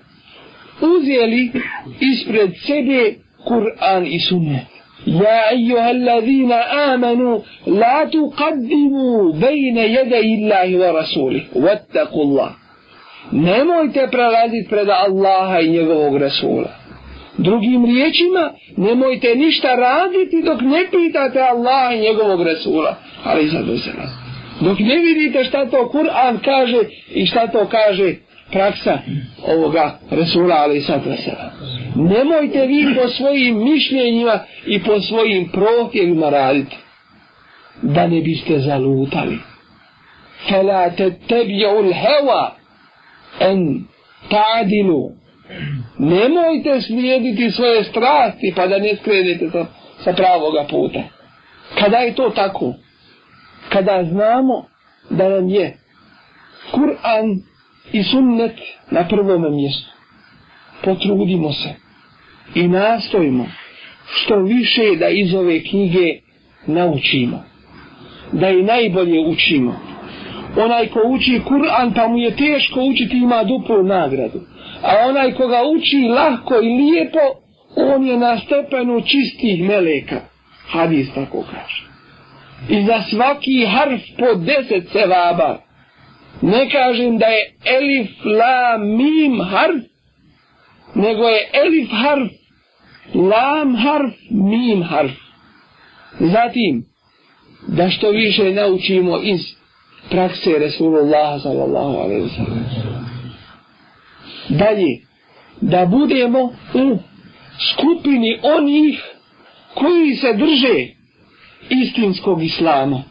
uzeli 0.82 1.52
ispred 2.00 2.52
sebe 2.66 3.16
Kur'an 3.48 4.06
i 4.06 4.20
sunnet. 4.20 4.71
يا 5.07 5.51
أيها 5.51 5.91
الذين 5.91 6.53
آمنوا 6.93 7.39
لا 7.67 8.05
تقدموا 8.05 9.33
بين 9.33 9.79
يدي 9.79 10.35
الله 10.35 10.69
ورسوله 10.79 11.43
واتقوا 11.55 12.25
الله 12.25 12.51
nemojte 13.33 14.09
prelaziti 14.11 14.69
pred 14.69 14.89
Allaha 14.89 15.61
i 15.61 15.69
njegovog 15.69 16.17
Rasula. 16.17 16.69
Drugim 17.39 17.85
riječima, 17.85 18.53
nemojte 18.77 19.35
ništa 19.35 19.75
raditi 19.75 20.43
dok 20.45 20.61
ne 20.61 20.87
pitate 20.91 21.41
Allaha 21.41 21.93
i 21.95 22.01
njegovog 22.01 22.43
Rasula. 22.43 22.97
Ali 23.25 23.51
sad 23.51 23.65
Dok 24.61 24.79
ne 24.79 24.97
vidite 24.97 25.45
šta 25.45 25.67
to 25.67 25.89
Kur'an 25.93 26.39
kaže 26.45 26.79
i 27.15 27.27
šta 27.27 27.47
to 27.47 27.67
kaže 27.69 28.15
praksa 28.52 29.00
ovoga 29.48 30.00
Resula 30.12 30.56
ali 30.56 30.84
Nemojte 31.96 32.66
vi 32.68 32.96
po 33.02 33.08
svojim 33.08 33.64
mišljenjima 33.64 34.40
i 34.66 34.84
po 34.84 35.02
svojim 35.02 35.50
prohtjevima 35.50 36.30
raditi. 36.30 36.78
Da 37.82 38.08
ne 38.08 38.22
biste 38.22 38.60
zalutali. 38.60 39.38
Fela 40.50 40.90
te 40.90 41.12
tebi'ul 41.28 41.94
heva 41.94 42.56
en 43.40 43.86
ta'dilu. 44.30 45.12
Nemojte 45.98 46.82
slijediti 46.82 47.52
svoje 47.52 47.84
strasti 47.84 48.54
pa 48.56 48.68
da 48.68 48.78
ne 48.78 48.96
skrenete 48.96 49.50
sa, 49.50 49.66
sa 50.04 50.14
pravoga 50.14 50.66
puta. 50.70 51.00
Kada 51.80 51.98
je 51.98 52.16
to 52.16 52.30
tako? 52.30 52.74
Kada 53.70 54.04
znamo 54.04 54.66
da 55.10 55.30
nam 55.30 55.50
je 55.50 55.78
Kur'an 56.72 57.51
i 57.94 58.04
sunnet 58.04 58.56
na 58.92 59.08
prvom 59.08 59.56
mjestu. 59.56 59.92
Potrudimo 60.84 61.54
se 61.54 61.70
i 62.56 62.68
nastojimo 62.68 63.46
što 64.06 64.40
više 64.40 64.96
da 65.00 65.08
iz 65.10 65.34
ove 65.34 65.64
knjige 65.64 66.20
naučimo. 66.68 67.44
Da 68.32 68.50
i 68.50 68.64
najbolje 68.64 69.20
učimo. 69.20 69.80
Onaj 70.58 70.88
ko 70.88 71.00
uči 71.06 71.42
Kur'an 71.46 71.94
pa 71.96 72.08
mu 72.08 72.18
je 72.18 72.36
teško 72.36 72.82
učiti 72.84 73.18
ima 73.18 73.44
duplu 73.44 73.84
nagradu. 73.84 74.40
A 74.82 75.08
onaj 75.10 75.34
ko 75.34 75.48
ga 75.48 75.60
uči 75.78 75.98
lahko 75.98 76.56
i 76.56 76.68
lijepo 76.68 77.42
on 77.76 78.08
je 78.08 78.18
na 78.18 78.40
stepenu 78.40 79.02
čistih 79.02 79.64
meleka. 79.64 80.22
Hadis 80.68 81.14
tako 81.16 81.44
kaže. 81.52 81.84
I 82.70 82.86
za 82.86 83.04
svaki 83.10 83.66
harf 83.66 84.02
po 84.18 84.36
deset 84.36 84.92
sevaba. 84.92 85.58
Ne 86.42 86.70
kažem 86.70 87.18
da 87.18 87.26
je 87.26 87.56
elif, 87.66 88.10
la, 88.26 88.78
mim 88.78 89.42
harf, 89.42 89.84
nego 90.96 91.24
je 91.24 91.50
elif 91.54 91.90
harf 91.92 92.32
lam 93.14 93.76
harf, 93.76 94.14
mim 94.30 94.84
harf. 94.84 95.12
Zatim, 96.20 96.86
da 97.68 97.90
što 97.90 98.10
više 98.10 98.54
naučimo 98.54 99.20
iz 99.24 99.42
prakse 100.10 100.50
Resulullah 100.60 101.42
sallallahu 101.42 101.98
alaihi 101.98 102.22
wa 102.22 102.36
sallam. 102.36 102.66
Dalje, 104.50 105.00
da 105.62 105.86
budemo 105.86 106.44
u 106.74 106.98
skupini 107.72 108.40
onih 108.44 109.04
koji 109.74 110.16
se 110.16 110.34
drže 110.34 110.88
istinskog 111.70 112.44
islama. 112.44 113.04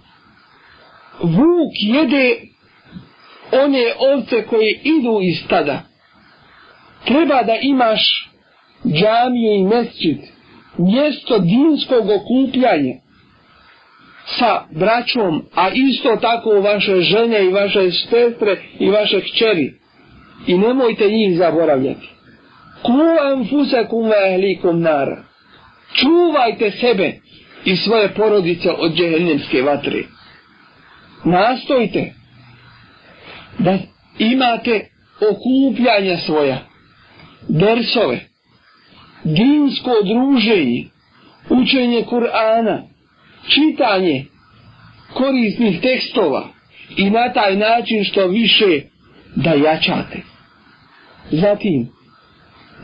Vuk 1.23 1.73
jede 1.81 2.50
one 3.53 3.95
ovce 3.99 4.47
koje 4.47 4.81
idu 4.85 5.19
iz 5.23 5.45
stada. 5.45 5.83
Treba 7.05 7.43
da 7.43 7.57
imaš 7.63 8.31
džamiju 8.87 9.55
i 9.55 9.65
mesčit, 9.65 10.21
mjesto 10.79 11.39
dinskog 11.39 12.05
okupljanja 12.11 12.95
sa 14.39 14.65
braćom, 14.71 15.43
a 15.55 15.71
isto 15.75 16.17
tako 16.17 16.51
vaše 16.51 17.01
žene 17.01 17.45
i 17.45 17.53
vaše 17.53 17.91
sestre 17.91 18.57
i 18.79 18.91
vaše 18.91 19.21
kćeri. 19.21 19.73
I 20.47 20.59
nemojte 20.59 21.09
njih 21.09 21.39
zaboravljati. 21.39 22.09
Ku 22.83 23.01
anfusakum 23.33 24.03
wa 24.03 24.35
ahlikum 24.35 24.81
nar. 24.81 25.09
Čuvajte 25.95 26.71
sebe 26.71 27.13
i 27.65 27.77
svoje 27.77 28.09
porodice 28.09 28.71
od 28.71 28.95
džehennemske 28.95 29.63
vatre. 29.63 30.03
Nastojte 31.25 32.13
da 33.65 33.79
imate 34.19 34.87
okupljanja 35.31 36.19
svoja, 36.27 36.59
dersove, 37.49 38.21
dinsko 39.25 39.91
druženje, 40.05 40.85
učenje 41.51 42.05
Kur'ana, 42.11 42.83
čitanje 43.49 44.25
korisnih 45.15 45.81
tekstova 45.81 46.49
i 46.97 47.11
na 47.11 47.33
taj 47.33 47.57
način 47.57 48.05
što 48.05 48.27
više 48.27 48.81
da 49.37 49.51
jačate. 49.51 50.23
Zatim, 51.31 51.89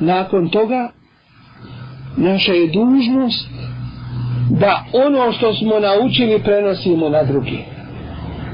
nakon 0.00 0.50
toga, 0.50 0.92
naša 2.16 2.52
je 2.52 2.66
dužnost 2.66 3.48
da 4.50 4.84
ono 4.92 5.32
što 5.32 5.54
smo 5.54 5.78
naučili 5.80 6.42
prenosimo 6.42 7.08
na 7.08 7.22
druge. 7.22 7.75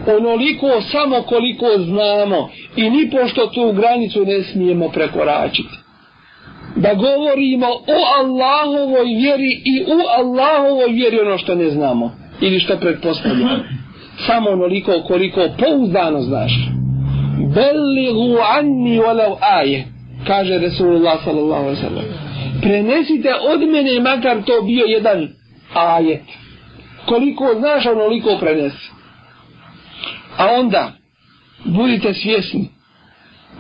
Onoliko 0.06 0.66
samo 0.92 1.22
koliko 1.22 1.66
znamo 1.78 2.48
i 2.76 2.90
ni 2.90 3.10
pošto 3.10 3.46
tu 3.46 3.72
granicu 3.72 4.24
ne 4.24 4.42
smijemo 4.42 4.88
prekoračiti. 4.88 5.76
Da 6.76 6.94
govorimo 6.94 7.66
o 7.66 7.98
Allahovoj 8.20 9.04
vjeri 9.04 9.62
i 9.64 9.84
u 9.86 9.98
Allahovoj 10.18 10.92
vjeri 10.92 11.20
ono 11.20 11.38
što 11.38 11.54
ne 11.54 11.70
znamo 11.70 12.12
ili 12.40 12.60
što 12.60 12.76
pretpostavljamo. 12.76 13.58
Samo 14.26 14.50
onoliko 14.50 14.92
koliko 15.06 15.40
pouzdano 15.58 16.22
znaš. 16.22 16.52
Belligu 17.54 18.38
anni 18.58 18.98
walau 18.98 19.36
aje 19.40 19.84
kaže 20.26 20.58
Resulullah 20.58 21.24
sallallahu 21.24 21.62
alaihi 21.62 21.80
sallam 21.80 22.32
prenesite 22.62 23.34
od 23.52 23.60
mene 23.60 24.00
makar 24.00 24.42
to 24.44 24.62
bio 24.62 24.84
jedan 24.86 25.28
ajet. 25.74 26.22
Koliko 27.06 27.44
znaš 27.58 27.86
onoliko 27.86 28.36
prenesi 28.40 28.90
a 30.36 30.46
onda 30.46 30.92
budite 31.64 32.14
svjesni 32.14 32.68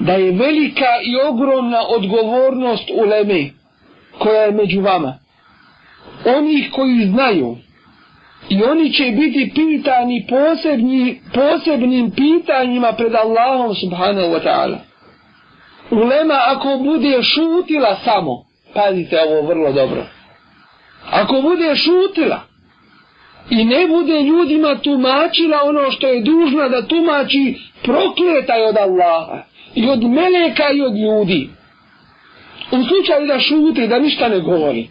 da 0.00 0.12
je 0.12 0.32
velika 0.32 1.00
i 1.04 1.16
ogromna 1.28 1.80
odgovornost 1.88 2.90
u 2.94 3.04
leme 3.04 3.50
koja 4.18 4.42
je 4.42 4.52
među 4.52 4.80
vama. 4.80 5.18
Oni 6.24 6.70
koji 6.70 7.06
znaju 7.06 7.56
i 8.48 8.62
oni 8.62 8.92
će 8.92 9.04
biti 9.04 9.52
pitani 9.54 10.26
posebni, 10.28 11.20
posebnim 11.34 12.10
pitanjima 12.10 12.92
pred 12.92 13.14
Allahom 13.14 13.74
subhanahu 13.74 14.28
wa 14.28 14.42
ta'ala. 14.44 14.76
Ulema 15.90 16.34
ako 16.46 16.78
bude 16.84 17.22
šutila 17.22 17.96
samo, 18.04 18.44
pazite 18.74 19.20
ovo 19.20 19.46
vrlo 19.46 19.72
dobro, 19.72 20.02
ako 21.10 21.42
bude 21.42 21.76
šutila 21.76 22.51
i 23.52 23.64
ne 23.64 23.86
bude 23.86 24.20
ljudima 24.20 24.78
tumačila 24.78 25.58
ono 25.64 25.90
što 25.90 26.06
je 26.06 26.22
dužna 26.22 26.68
da 26.68 26.86
tumači, 26.86 27.54
prokletaj 27.82 28.62
od 28.62 28.76
Allaha 28.76 29.42
i 29.74 29.88
od 29.88 30.02
meleka 30.02 30.70
i 30.74 30.80
od 30.80 30.96
ljudi. 30.96 31.50
U 32.70 32.76
slučaju 32.84 33.26
da 33.26 33.40
šuti, 33.40 33.88
da 33.88 33.98
ništa 33.98 34.28
ne 34.28 34.40
govori. 34.40 34.88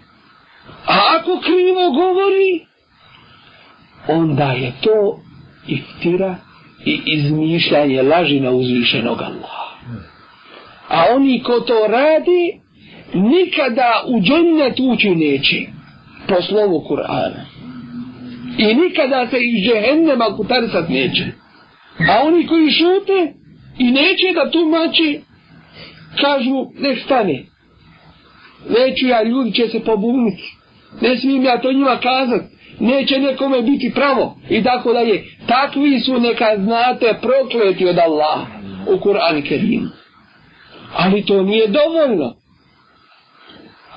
A 0.86 0.98
ako 1.18 1.40
krivo 1.40 1.92
govori, 1.92 2.66
onda 4.08 4.52
je 4.52 4.72
to 4.82 5.20
iftira 5.68 6.36
i 6.86 7.02
izmišljanje 7.06 8.02
laži 8.02 8.40
na 8.40 8.52
uzvišenog 8.52 9.22
Allaha. 9.22 9.76
A 10.88 11.06
oni 11.16 11.44
ko 11.44 11.60
to 11.60 11.88
radi, 11.88 12.60
nikada 13.14 14.04
u 14.08 14.22
džennet 14.22 14.80
ući 14.80 15.10
neće 15.10 15.58
po 16.28 16.42
slovu 16.42 16.86
Kur'ana. 16.90 17.61
I 18.58 18.76
nikada 18.76 19.28
se 19.28 19.38
iz 19.40 19.64
džehennema 19.64 20.26
kutarisat 20.38 20.90
neće. 20.90 21.24
A 22.10 22.28
oni 22.28 22.48
koji 22.48 22.72
šute 22.72 23.34
i 23.78 23.92
neće 23.92 24.34
da 24.36 24.52
tumači, 24.52 25.22
kažu, 26.22 26.66
nek 26.80 27.00
stane. 27.06 27.44
Neću 28.70 29.08
ja, 29.08 29.24
ljudi 29.24 29.54
će 29.54 29.68
se 29.68 29.80
pobuniti. 29.80 30.44
Ne 31.02 31.18
smijem 31.18 31.44
ja 31.44 31.62
to 31.62 31.72
njima 31.72 31.98
kazat. 31.98 32.42
Neće 32.80 33.20
nekome 33.20 33.62
biti 33.62 33.92
pravo. 33.96 34.38
I 34.50 34.64
tako 34.64 34.94
da 34.94 35.00
je. 35.00 35.24
Takvi 35.48 36.00
su 36.00 36.20
neka 36.20 36.46
znate 36.58 37.20
prokleti 37.22 37.86
od 37.86 37.98
Allaha 37.98 38.46
u 38.88 38.98
Kur'an 38.98 39.48
Kerimu. 39.48 39.88
Ali 40.96 41.26
to 41.26 41.44
nije 41.44 41.68
dovoljno. 41.68 42.34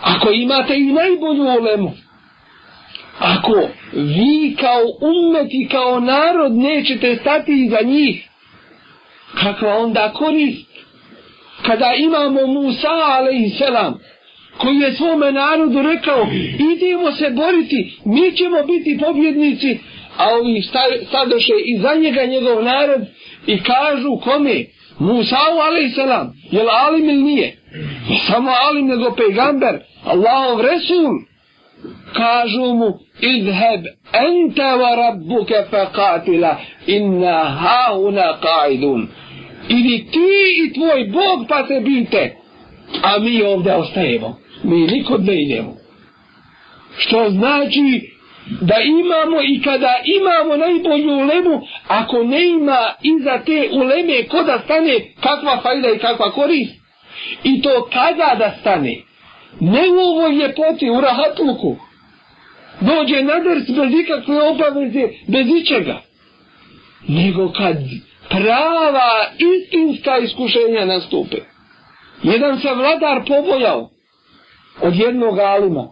Ako 0.01 0.31
imate 0.31 0.77
i 0.77 0.93
najbolju 0.93 1.43
olemu, 1.43 1.93
ako 3.19 3.69
vi 3.93 4.57
kao 4.61 4.83
umet 5.01 5.49
i 5.51 5.69
kao 5.69 6.01
narod 6.01 6.53
nećete 6.53 7.17
stati 7.17 7.53
iza 7.53 7.79
njih, 7.85 8.29
kakva 9.35 9.79
onda 9.79 10.13
korist? 10.13 10.75
Kada 11.67 11.95
imamo 11.99 12.47
Musa, 12.47 12.89
alaihissalam, 12.89 13.99
koji 14.59 14.77
je 14.77 14.93
svome 14.93 15.33
narodu 15.33 15.83
rekao, 15.83 16.27
idemo 16.75 17.13
se 17.13 17.31
boriti, 17.31 17.99
mi 18.05 18.37
ćemo 18.37 18.63
biti 18.63 18.99
pobjednici, 19.05 19.79
a 20.17 20.35
ovi 20.35 20.63
stadoše 21.09 21.53
iza 21.65 21.95
njega 21.95 22.25
njegov 22.25 22.65
narod 22.65 23.01
i 23.47 23.63
kažu 23.63 24.17
kome? 24.25 24.65
Musa, 24.99 25.37
alaihissalam, 25.69 26.33
je 26.51 26.63
alim 26.71 27.09
ili 27.09 27.23
nije? 27.23 27.57
Ne 28.11 28.19
samo 28.27 28.51
alim, 28.51 28.87
nego 28.87 29.15
pejgamber, 29.15 29.81
Allahov 30.05 30.61
resul. 30.61 31.34
Kažu 32.17 32.75
mu, 32.75 32.99
idheb 33.21 33.87
ente 34.13 34.63
wa 34.63 34.95
rabbuke 34.97 35.65
faqatila, 35.71 36.57
inna 36.87 37.37
hauna 37.45 38.39
qaidun. 38.43 39.09
Idi 39.69 40.07
ti 40.13 40.29
i 40.65 40.73
tvoj 40.73 41.05
Bog 41.05 41.47
pa 41.49 41.67
se 41.67 41.81
bite, 41.81 42.37
a 43.03 43.19
mi 43.19 43.43
ovdje 43.43 43.75
ostajemo. 43.75 44.37
Mi 44.65 44.87
nikud 44.87 45.25
ne 45.25 45.43
idemo. 45.43 45.77
Što 46.99 47.31
znači 47.31 48.15
da 48.61 48.75
imamo 48.81 49.43
i 49.43 49.63
kada 49.63 49.95
imamo 50.05 50.57
najbolju 50.57 51.13
ulemu, 51.13 51.61
ako 51.89 52.23
ne 52.23 52.47
ima 52.47 52.93
iza 53.03 53.39
te 53.47 53.69
uleme 53.73 54.29
ko 54.29 54.43
da 54.43 54.59
stane, 54.65 55.01
kakva 55.21 55.61
fajda 55.63 55.89
i 55.91 55.99
kakva 55.99 56.31
korist. 56.31 56.75
I 57.45 57.63
to 57.63 57.89
kada 57.93 58.35
da 58.39 58.57
stane? 58.61 58.97
Ne 59.61 59.83
u 59.91 59.99
ovoj 59.99 60.35
ljepoti, 60.35 60.91
u 60.91 61.01
rahatluku. 61.01 61.77
Dođe 62.81 63.23
na 63.23 63.35
drs 63.39 63.69
bez 63.69 64.01
ikakve 64.01 64.43
obaveze, 64.43 65.09
bez 65.29 65.47
ičega. 65.63 66.01
Nego 67.09 67.53
kad 67.53 67.77
prava 68.29 69.11
istinska 69.39 70.19
iskušenja 70.19 70.85
nastupe. 70.85 71.37
Jedan 72.23 72.61
se 72.61 72.75
vladar 72.75 73.23
pobojao 73.27 73.91
od 74.83 74.97
jednog 74.97 75.39
alima, 75.39 75.89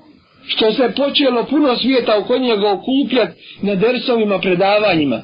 što 0.47 0.73
se 0.73 0.93
počelo 0.97 1.45
puno 1.45 1.77
svijeta 1.77 2.19
oko 2.19 2.39
njega 2.39 2.73
okupljat 2.73 3.29
na 3.63 3.75
dersovima 3.75 4.39
predavanjima. 4.39 5.23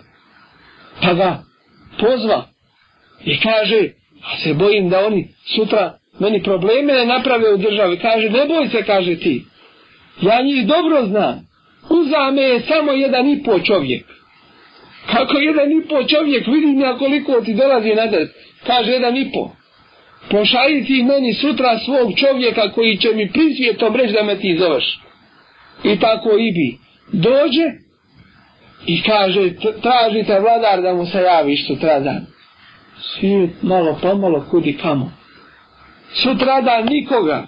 Pa 1.03 1.15
ga 1.15 1.43
pozva 2.01 2.45
i 3.25 3.41
kaže, 3.41 3.89
a 4.25 4.39
se 4.45 4.55
bojim 4.55 4.89
da 4.89 5.07
oni 5.07 5.29
sutra 5.57 5.99
meni 6.19 6.43
probleme 6.43 6.93
ne 6.93 7.07
naprave 7.07 7.55
u 7.55 7.57
državi. 7.57 7.99
Kaže, 7.99 8.31
ne 8.31 8.47
boj 8.47 8.69
se, 8.69 8.83
kaže 8.83 9.17
ti. 9.17 9.45
Ja 10.21 10.43
njih 10.43 10.67
dobro 10.67 11.07
znam. 11.07 11.48
Uzame 11.91 12.43
je 12.43 12.61
samo 12.61 12.93
jedan 12.93 13.29
i 13.29 13.43
po 13.43 13.61
čovjek. 13.61 14.07
Kako 15.13 15.39
jedan 15.39 15.73
i 15.73 15.89
po 15.89 16.05
čovjek, 16.05 16.47
vidim 16.47 16.81
ja 16.81 16.99
koliko 16.99 17.41
ti 17.41 17.55
dolazi 17.55 17.95
na 17.95 18.07
des. 18.07 18.29
Kaže, 18.67 18.91
jedan 18.91 19.17
i 19.17 19.31
po. 19.33 19.51
Pošalji 20.31 20.85
ti 20.85 21.03
meni 21.03 21.35
sutra 21.35 21.79
svog 21.79 22.13
čovjeka 22.17 22.73
koji 22.73 22.97
će 22.97 23.09
mi 23.15 23.33
prisvjetom 23.33 23.97
reći 23.97 24.13
da 24.13 24.23
me 24.23 24.37
ti 24.37 24.57
zoveš. 24.59 25.01
I 25.85 25.99
tako 26.01 26.31
i 26.39 26.53
bi. 26.53 26.79
Dođe 27.13 27.65
i 28.87 29.03
kaže, 29.03 29.51
tražite 29.83 30.41
vladar 30.41 30.83
da 30.83 30.95
mu 30.95 31.07
se 31.07 31.19
javi 31.19 31.57
sutra 31.57 32.01
dan. 32.01 32.27
Svi 33.01 33.51
malo 33.63 33.99
pomalo 34.03 34.47
kudi 34.51 34.77
kamo 34.83 35.19
sutra 36.15 36.61
da 36.61 36.81
nikoga. 36.81 37.47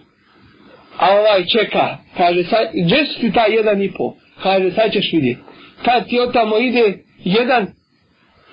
A 0.99 1.11
ovaj 1.11 1.47
čeka, 1.47 1.97
kaže, 2.17 2.43
gdje 2.85 3.07
su 3.07 3.21
ti 3.21 3.33
taj 3.33 3.51
jedan 3.53 3.83
i 3.83 3.93
po? 3.93 4.15
Kaže, 4.43 4.71
sad 4.71 4.93
ćeš 4.93 5.13
vidjeti. 5.13 5.41
Kad 5.85 6.09
ti 6.09 6.21
otamo 6.21 6.59
ide, 6.59 6.99
jedan 7.25 7.67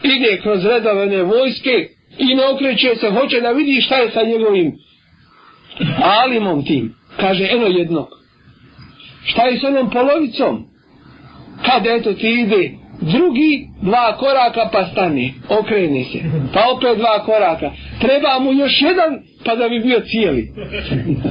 ide 0.03 0.41
kroz 0.41 0.65
redovene 0.65 1.23
vojske 1.23 1.87
i 2.17 2.35
ne 2.35 2.45
okreće 2.53 2.95
se, 2.95 3.09
hoće 3.09 3.41
da 3.41 3.51
vidi 3.51 3.81
šta 3.81 3.95
je 3.95 4.11
sa 4.11 4.23
njegovim 4.23 4.71
alimom 6.03 6.65
tim. 6.65 6.93
Kaže, 7.19 7.47
eno 7.51 7.65
jednog. 7.65 8.07
Šta 9.25 9.47
je 9.47 9.59
s 9.59 9.63
onom 9.63 9.89
polovicom? 9.89 10.65
Kad 11.65 11.87
eto 11.87 12.13
ti 12.13 12.29
ide, 12.29 12.71
drugi 13.01 13.67
dva 13.81 14.17
koraka 14.17 14.69
pa 14.73 14.85
stane, 14.85 15.33
okreni 15.49 16.03
se, 16.03 16.19
pa 16.53 16.59
opet 16.75 16.97
dva 16.97 17.25
koraka. 17.25 17.71
Treba 17.99 18.39
mu 18.39 18.53
još 18.53 18.81
jedan 18.81 19.19
pa 19.45 19.55
da 19.55 19.69
bi 19.69 19.79
bio 19.79 19.99
cijeli. 19.99 20.51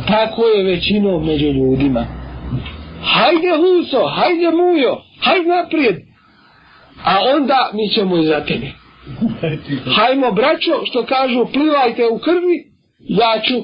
Tako 0.09 0.47
je 0.47 0.65
većinom 0.65 1.27
među 1.27 1.47
ljudima. 1.47 2.26
Hajde 3.03 3.57
Huso, 3.57 4.07
hajde 4.07 4.51
Mujo, 4.51 5.03
hajde 5.21 5.49
naprijed. 5.49 5.97
A 7.05 7.17
onda 7.37 7.71
mi 7.75 7.89
ćemo 7.89 8.17
iza 8.17 8.45
tebe. 8.45 8.67
Hajmo 9.97 10.33
braćo, 10.33 10.87
što 10.87 11.07
kažu, 11.07 11.47
plivajte 11.53 12.07
u 12.07 12.19
krvi, 12.19 12.65
ja 12.99 13.41
ću 13.47 13.55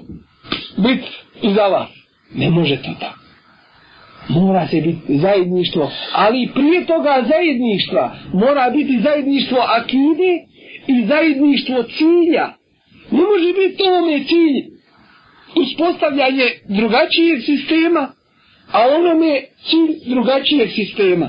biti 0.77 1.09
iza 1.43 1.67
vas. 1.67 1.89
Ne 2.35 2.51
može 2.51 2.77
to 2.77 2.91
tako. 3.01 3.19
Mora 4.29 4.69
se 4.69 4.81
biti 4.81 5.19
zajedništvo, 5.19 5.91
ali 6.15 6.51
prije 6.55 6.87
toga 6.87 7.25
zajedništva 7.29 8.17
mora 8.33 8.71
biti 8.71 9.01
zajedništvo 9.03 9.59
akide 9.59 10.33
i 10.87 11.07
zajedništvo 11.07 11.83
cilja. 11.83 12.47
Ne 13.11 13.19
može 13.19 13.53
biti 13.59 13.77
to 13.77 13.85
cilj 14.29 14.73
uspostavljanje 15.57 16.47
drugačijeg 16.69 17.41
sistema, 17.45 18.09
a 18.73 18.89
onome 18.99 19.43
cilj 19.69 20.15
drugačijeg 20.15 20.71
sistema. 20.71 21.29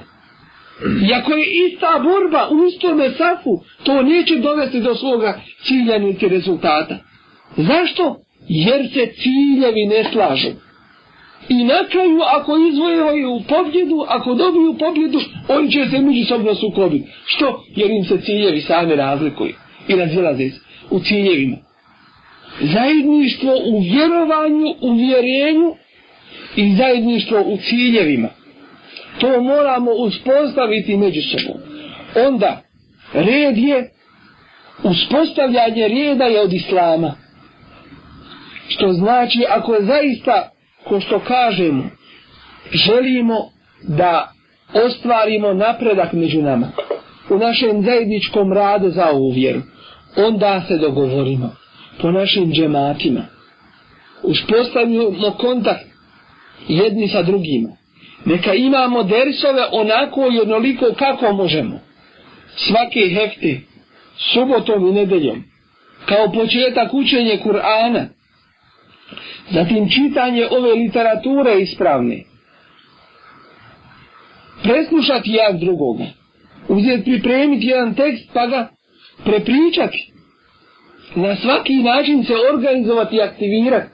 Iako 1.10 1.34
je 1.34 1.45
ista 1.65 1.99
borba 2.03 2.49
u 2.51 2.67
istome 2.67 3.10
safu, 3.10 3.63
to 3.84 4.01
neće 4.01 4.36
dovesti 4.36 4.82
do 4.82 4.95
svoga 4.95 5.41
cilja 5.63 5.97
niti 5.97 6.27
rezultata. 6.27 6.97
Zašto? 7.58 8.15
Jer 8.47 8.89
se 8.93 9.13
ciljevi 9.21 9.86
ne 9.86 10.03
slažu. 10.12 10.49
I 11.49 11.63
na 11.63 11.84
kraju, 11.91 12.19
ako 12.38 12.58
izvojevaju 12.58 13.41
pobjedu, 13.49 14.06
ako 14.08 14.34
dobiju 14.34 14.75
pobjedu, 14.79 15.19
oni 15.47 15.71
će 15.71 15.86
se 15.89 15.99
međusobno 15.99 16.56
sukobiti. 16.56 17.08
Što? 17.25 17.63
Jer 17.75 17.91
im 17.91 18.03
se 18.03 18.21
ciljevi 18.21 18.62
same 18.62 18.95
razlikuju 18.95 19.53
i 19.88 19.95
razilaze 19.95 20.49
se 20.49 20.60
u 20.89 20.99
ciljevima 20.99 21.58
zajedništvo 22.62 23.53
u 23.65 23.79
vjerovanju, 23.79 24.75
u 24.82 24.93
vjerenju 24.93 25.75
i 26.56 26.76
zajedništvo 26.76 27.42
u 27.42 27.58
ciljevima. 27.58 28.30
To 29.20 29.42
moramo 29.42 29.92
uspostaviti 29.92 30.98
među 30.98 31.22
sobom. 31.22 31.62
Onda, 32.28 32.62
red 33.13 33.58
je, 33.58 33.89
uspostavljanje 34.84 35.88
reda 35.88 36.24
je 36.24 36.42
od 36.42 36.54
Islama. 36.54 37.16
Što 38.68 38.94
znači, 38.94 39.46
ako 39.50 39.76
zaista, 39.80 40.50
ko 40.84 41.00
što 41.00 41.20
kažemo, 41.20 41.84
želimo 42.72 43.36
da 43.88 44.32
ostvarimo 44.74 45.54
napredak 45.54 46.13
među 46.13 46.42
nama, 46.42 46.72
u 47.30 47.38
našem 47.38 47.82
zajedničkom 47.82 48.54
radu 48.54 48.89
za 48.89 49.10
ovu 49.10 49.32
vjeru, 49.32 49.62
onda 50.18 50.62
se 50.68 50.78
dogovorimo 50.78 51.56
po 52.02 52.12
našim 52.12 52.52
džematima. 52.52 53.26
Uspostavimo 54.24 55.32
kontakt 55.38 55.92
jedni 56.67 57.08
sa 57.08 57.21
drugima. 57.21 57.69
Neka 58.26 58.54
imamo 58.54 59.04
dersove 59.04 59.65
onako 59.71 60.30
i 60.32 60.39
onoliko 60.39 60.86
kako 60.99 61.34
možemo. 61.34 61.80
Svake 62.56 63.10
hefti, 63.10 63.62
subotom 64.34 64.88
i 64.88 64.91
nedeljom, 64.91 65.43
kao 66.06 66.32
početak 66.32 66.93
učenje 66.93 67.39
Kur'ana, 67.45 68.06
zatim 69.49 69.89
čitanje 69.89 70.47
ove 70.52 70.73
literature 70.73 71.62
ispravne, 71.62 72.23
preslušati 74.63 75.32
jak 75.32 75.60
drugoga, 75.60 76.06
uzeti 76.67 77.04
pripremiti 77.04 77.67
jedan 77.67 77.95
tekst 77.95 78.30
pa 78.34 78.47
ga 78.47 78.69
prepričati, 79.23 80.13
na 81.15 81.36
svaki 81.36 81.76
način 81.76 82.23
se 82.23 82.34
organizovati 82.54 83.15
i 83.15 83.21
aktivirati. 83.21 83.92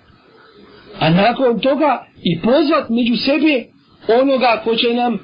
A 0.99 1.09
nakon 1.09 1.59
toga 1.59 2.05
i 2.23 2.41
pozvat 2.41 2.89
među 2.89 3.15
sebe 3.15 3.65
onoga 4.21 4.62
ko 4.63 4.75
će 4.75 4.93
nam 4.93 5.19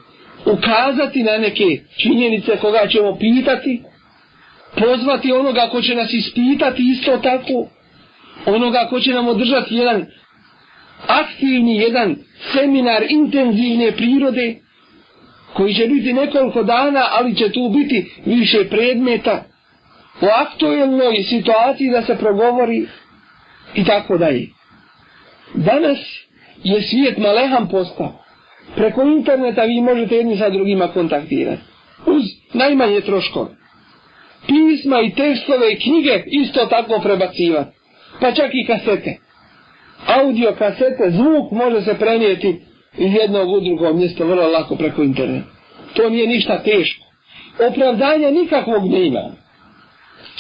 ukazati 0.46 1.24
na 1.24 1.38
neke 1.38 1.64
činjenice 1.98 2.58
koga 2.58 2.88
ćemo 2.88 3.18
pitati, 3.20 3.82
pozvati 4.78 5.32
onoga 5.32 5.70
ko 5.72 5.82
će 5.82 5.96
nas 5.96 6.14
ispitati 6.14 6.84
isto 6.92 7.18
tako, 7.18 7.68
onoga 8.46 8.88
ko 8.90 9.00
će 9.00 9.12
nam 9.12 9.28
održati 9.28 9.76
jedan 9.76 10.06
aktivni, 11.08 11.76
jedan 11.76 12.16
seminar 12.54 13.04
intenzivne 13.10 13.92
prirode, 13.92 14.56
koji 15.54 15.74
će 15.74 15.88
biti 15.88 16.14
nekoliko 16.14 16.64
dana, 16.64 17.08
ali 17.12 17.36
će 17.36 17.52
tu 17.52 17.70
biti 17.70 18.12
više 18.26 18.70
predmeta 18.70 19.44
o 20.22 20.26
aktuelnoj 20.26 21.24
situaciji 21.24 21.90
da 21.90 22.02
se 22.02 22.16
progovori 22.16 22.88
i 23.76 23.84
tako 23.84 24.18
dalje. 24.18 24.55
Danas 25.54 25.98
je 26.64 26.82
svijet 26.82 27.18
malehan 27.18 27.68
postao. 27.68 28.14
Preko 28.76 29.04
interneta 29.04 29.64
vi 29.64 29.82
možete 29.82 30.16
jedni 30.16 30.38
sa 30.38 30.50
drugima 30.50 30.88
kontaktirati. 30.88 31.62
Uz 32.06 32.24
najmanje 32.54 33.02
troškove. 33.02 33.50
Pisma 34.48 35.02
i 35.02 35.14
tekstove 35.16 35.74
i 35.74 35.80
knjige 35.80 36.24
isto 36.26 36.66
tako 36.66 37.00
prebacivati. 37.04 37.78
Pa 38.20 38.32
čak 38.32 38.50
i 38.54 38.68
kasete. 38.68 39.18
Audio 40.08 40.56
kasete, 40.58 41.12
zvuk 41.12 41.52
može 41.52 41.82
se 41.82 41.94
prenijeti 41.94 42.62
iz 42.98 43.14
jednog 43.14 43.50
u 43.50 43.60
drugo 43.60 43.94
mjesto 43.94 44.26
vrlo 44.26 44.48
lako 44.48 44.76
preko 44.76 45.04
interneta. 45.04 45.48
To 45.94 46.10
nije 46.10 46.28
ništa 46.28 46.64
teško. 46.64 47.06
Opravdanja 47.70 48.32
nikakvog 48.32 48.92
nema. 48.92 49.32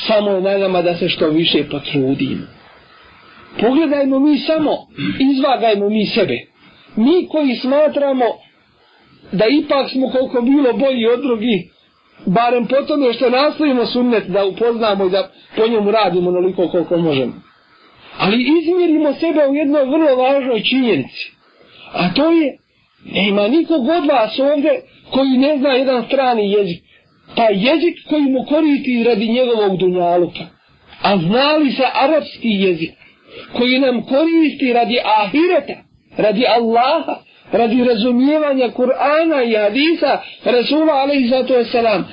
Samo 0.07 0.31
je 0.31 0.41
na 0.41 0.57
nama 0.57 0.81
da 0.81 0.95
se 0.95 1.09
što 1.09 1.29
više 1.29 1.63
potrudimo. 1.71 2.54
Pogledajmo 3.61 4.19
mi 4.19 4.37
samo, 4.37 4.87
izvagajmo 5.19 5.89
mi 5.89 6.05
sebe. 6.05 6.37
Mi 6.95 7.27
koji 7.27 7.55
smatramo 7.55 8.25
da 9.31 9.45
ipak 9.47 9.89
smo 9.91 10.09
koliko 10.09 10.41
bilo 10.41 10.73
bolji 10.73 11.07
od 11.07 11.21
drugih, 11.21 11.71
barem 12.25 12.67
po 12.67 12.75
tome 12.75 13.13
što 13.13 13.29
nastavimo 13.29 13.85
sunnet 13.85 14.27
da 14.27 14.45
upoznamo 14.45 15.05
i 15.05 15.09
da 15.09 15.29
po 15.55 15.67
njemu 15.67 15.91
radimo 15.91 16.29
onoliko 16.29 16.67
koliko 16.67 16.97
možemo. 16.97 17.33
Ali 18.17 18.45
izmjerimo 18.59 19.13
sebe 19.13 19.47
u 19.47 19.55
jednoj 19.55 19.85
vrlo 19.85 20.15
važnoj 20.15 20.63
činjenici. 20.63 21.31
A 21.93 22.13
to 22.13 22.31
je, 22.31 22.57
nema 23.05 23.47
nikog 23.47 23.87
od 23.87 24.05
vas 24.05 24.39
ovdje 24.39 24.81
koji 25.11 25.37
ne 25.37 25.57
zna 25.57 25.69
jedan 25.69 26.03
strani 26.05 26.51
jezik. 26.51 26.83
Pa 27.35 27.43
jezik 27.43 27.95
koji 28.09 28.21
mu 28.21 28.45
koristi 28.45 29.03
radi 29.03 29.27
njegovog 29.27 29.77
dunjaluka. 29.77 30.45
A 31.01 31.17
znali 31.17 31.71
se 31.71 31.83
arapski 31.93 32.49
jezik 32.49 32.91
koji 33.53 33.79
nam 33.79 34.05
koristi 34.05 34.73
radi 34.73 34.99
ahireta, 35.03 35.73
radi 36.17 36.45
Allaha, 36.47 37.15
radi 37.51 37.83
razumijevanja 37.83 38.69
Kur'ana 38.69 39.43
i 39.43 39.55
hadisa 39.55 40.21
Rasula 40.45 40.93
alaihissalatu 40.93 41.53
salam, 41.71 42.05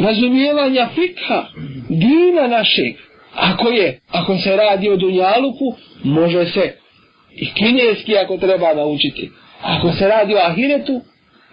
razumijevanja 0.00 0.88
fikha, 0.94 1.46
dina 1.88 2.46
našeg. 2.46 2.94
Ako 3.34 3.68
je, 3.68 4.00
ako 4.10 4.38
se 4.38 4.56
radi 4.56 4.88
o 4.88 4.96
dunjaluku, 4.96 5.74
može 6.04 6.46
se 6.46 6.72
i 7.32 7.46
kineski 7.54 8.16
ako 8.16 8.36
treba 8.36 8.74
naučiti. 8.74 9.30
Ako 9.62 9.92
se 9.92 10.08
radi 10.08 10.34
o 10.34 10.38
ahiretu, 10.38 11.00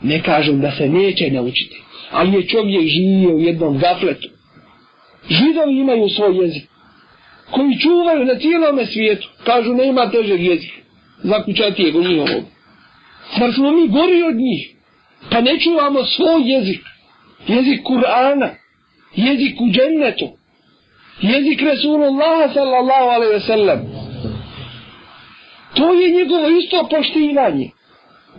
ne 0.01 0.23
kažem 0.23 0.61
da 0.61 0.71
se 0.71 0.89
neće 0.89 1.31
naučiti. 1.31 1.81
Ali 2.11 2.37
je 2.37 2.47
čovjek 2.47 2.87
živio 2.87 3.35
u 3.35 3.39
jednom 3.39 3.77
gafletu. 3.77 4.29
Židovi 5.29 5.79
imaju 5.79 6.09
svoj 6.09 6.43
jezik. 6.43 6.63
Koji 7.51 7.79
čuvaju 7.79 8.25
na 8.25 8.35
cijelome 8.39 8.85
svijetu. 8.85 9.27
Kažu 9.43 9.73
ne 9.73 9.87
ima 9.87 10.11
težeg 10.11 10.43
jezika. 10.43 10.81
Zakučatijeg 11.23 11.95
u 11.95 12.01
njihovog. 12.01 12.43
Zar 13.39 13.53
smo 13.53 13.71
mi 13.71 13.87
gori 13.87 14.23
od 14.23 14.35
njih? 14.35 14.75
Pa 15.31 15.41
ne 15.41 15.59
čuvamo 15.59 16.03
svoj 16.03 16.41
jezik. 16.45 16.81
Jezik 17.47 17.81
Kur'ana. 17.83 18.49
Jezik 19.15 19.61
u 19.61 19.71
džennetu. 19.71 20.29
Jezik 21.21 21.61
Resulullah 21.61 22.53
sallallahu 22.53 23.09
alaihi 23.09 23.33
ve 23.33 23.39
sellem. 23.39 23.79
To 25.73 25.93
je 25.93 26.11
njegovo 26.11 26.49
isto 26.49 26.87
poštivanje. 26.89 27.69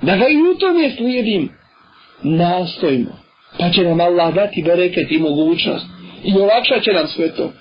Da 0.02 0.16
ga 0.16 0.28
i 0.28 0.36
u 0.36 0.54
tome 0.54 0.90
slijedim. 0.96 1.48
Nastojimo. 2.22 3.18
Pa 3.58 3.70
će 3.70 3.82
nam 3.82 4.00
Allah 4.00 4.34
dati 4.34 4.62
bereket 4.62 5.10
i 5.10 5.18
mogućnost. 5.18 5.86
I 6.24 6.38
olakšat 6.40 6.82
će 6.82 6.92
nam 6.92 7.06
sve 7.06 7.34
to. 7.36 7.52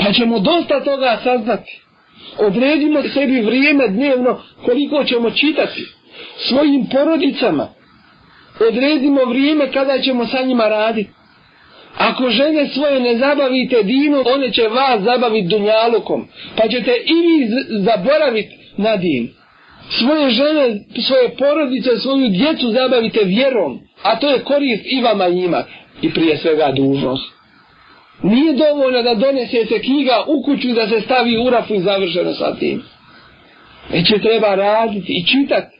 Pa 0.00 0.12
ćemo 0.12 0.38
dosta 0.38 0.84
toga 0.84 1.20
saznati. 1.24 1.80
Odredimo 2.38 3.02
sebi 3.02 3.40
vrijeme 3.40 3.88
dnevno 3.88 4.42
koliko 4.64 5.04
ćemo 5.04 5.30
čitati 5.30 5.86
svojim 6.48 6.86
porodicama. 6.86 7.68
Odredimo 8.68 9.24
vrijeme 9.24 9.72
kada 9.72 9.98
ćemo 9.98 10.26
sa 10.26 10.42
njima 10.42 10.68
raditi. 10.68 11.10
Ako 11.98 12.30
žene 12.30 12.68
svoje 12.68 13.00
ne 13.00 13.16
zabavite 13.16 13.82
dinom, 13.82 14.24
one 14.34 14.52
će 14.52 14.62
vas 14.62 15.02
zabaviti 15.02 15.48
dunjalukom. 15.48 16.28
Pa 16.56 16.68
ćete 16.68 16.90
i 17.06 17.14
vi 17.14 17.48
zaboraviti 17.84 18.56
na 18.76 18.96
din. 18.96 19.28
Svoje 19.98 20.30
žene, 20.30 20.80
svoje 21.06 21.36
porodice, 21.36 21.90
svoju 21.98 22.28
djecu 22.28 22.70
zabavite 22.70 23.24
vjerom. 23.24 23.80
A 24.02 24.16
to 24.16 24.30
je 24.30 24.44
korist 24.44 24.82
i 24.84 25.00
vama 25.00 25.28
i 25.28 25.34
njima. 25.34 25.64
I 26.02 26.10
prije 26.10 26.36
svega 26.36 26.72
dužnost. 26.76 27.39
Nije 28.22 28.52
dovoljno 28.52 29.02
da 29.02 29.14
donesete 29.14 29.80
knjiga 29.80 30.24
u 30.26 30.42
kuću 30.42 30.68
da 30.68 30.88
se 30.88 31.00
stavi 31.00 31.38
u 31.46 31.50
rafu 31.50 31.74
i 31.74 31.80
završeno 31.80 32.32
sa 32.32 32.56
tim. 32.56 32.82
Već 33.92 34.10
je 34.10 34.20
treba 34.20 34.54
raditi 34.54 35.12
i 35.12 35.26
čitati. 35.26 35.76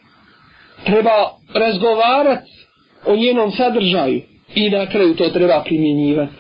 Treba 0.84 1.30
razgovarati 1.54 2.50
o 3.06 3.16
njenom 3.16 3.50
sadržaju. 3.50 4.20
I 4.54 4.70
na 4.70 4.86
kraju 4.86 5.16
to 5.16 5.28
treba 5.28 5.62
primjenjivati. 5.64 6.32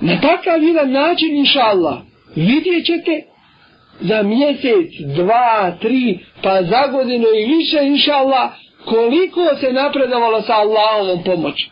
Na 0.00 0.20
takav 0.20 0.62
jedan 0.62 0.90
način, 0.90 1.36
inša 1.36 1.60
Allah, 1.60 1.98
vidjet 2.36 2.86
ćete 2.86 3.22
za 4.00 4.22
mjesec, 4.22 4.90
dva, 5.16 5.76
tri, 5.80 6.18
pa 6.42 6.62
za 6.62 6.86
godinu 6.86 7.26
i 7.26 7.56
više, 7.56 7.78
inša 7.82 8.12
Allah, 8.12 8.50
koliko 8.84 9.56
se 9.60 9.72
napredovalo 9.72 10.42
sa 10.42 10.54
Allahovom 10.54 11.24
pomoći. 11.24 11.70